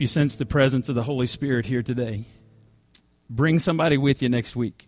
you 0.06 0.10
sense 0.10 0.36
the 0.36 0.46
presence 0.46 0.88
of 0.88 0.94
the 0.94 1.02
Holy 1.02 1.26
Spirit 1.26 1.66
here 1.66 1.82
today. 1.82 2.26
Bring 3.28 3.58
somebody 3.58 3.98
with 3.98 4.22
you 4.22 4.30
next 4.30 4.56
week. 4.56 4.88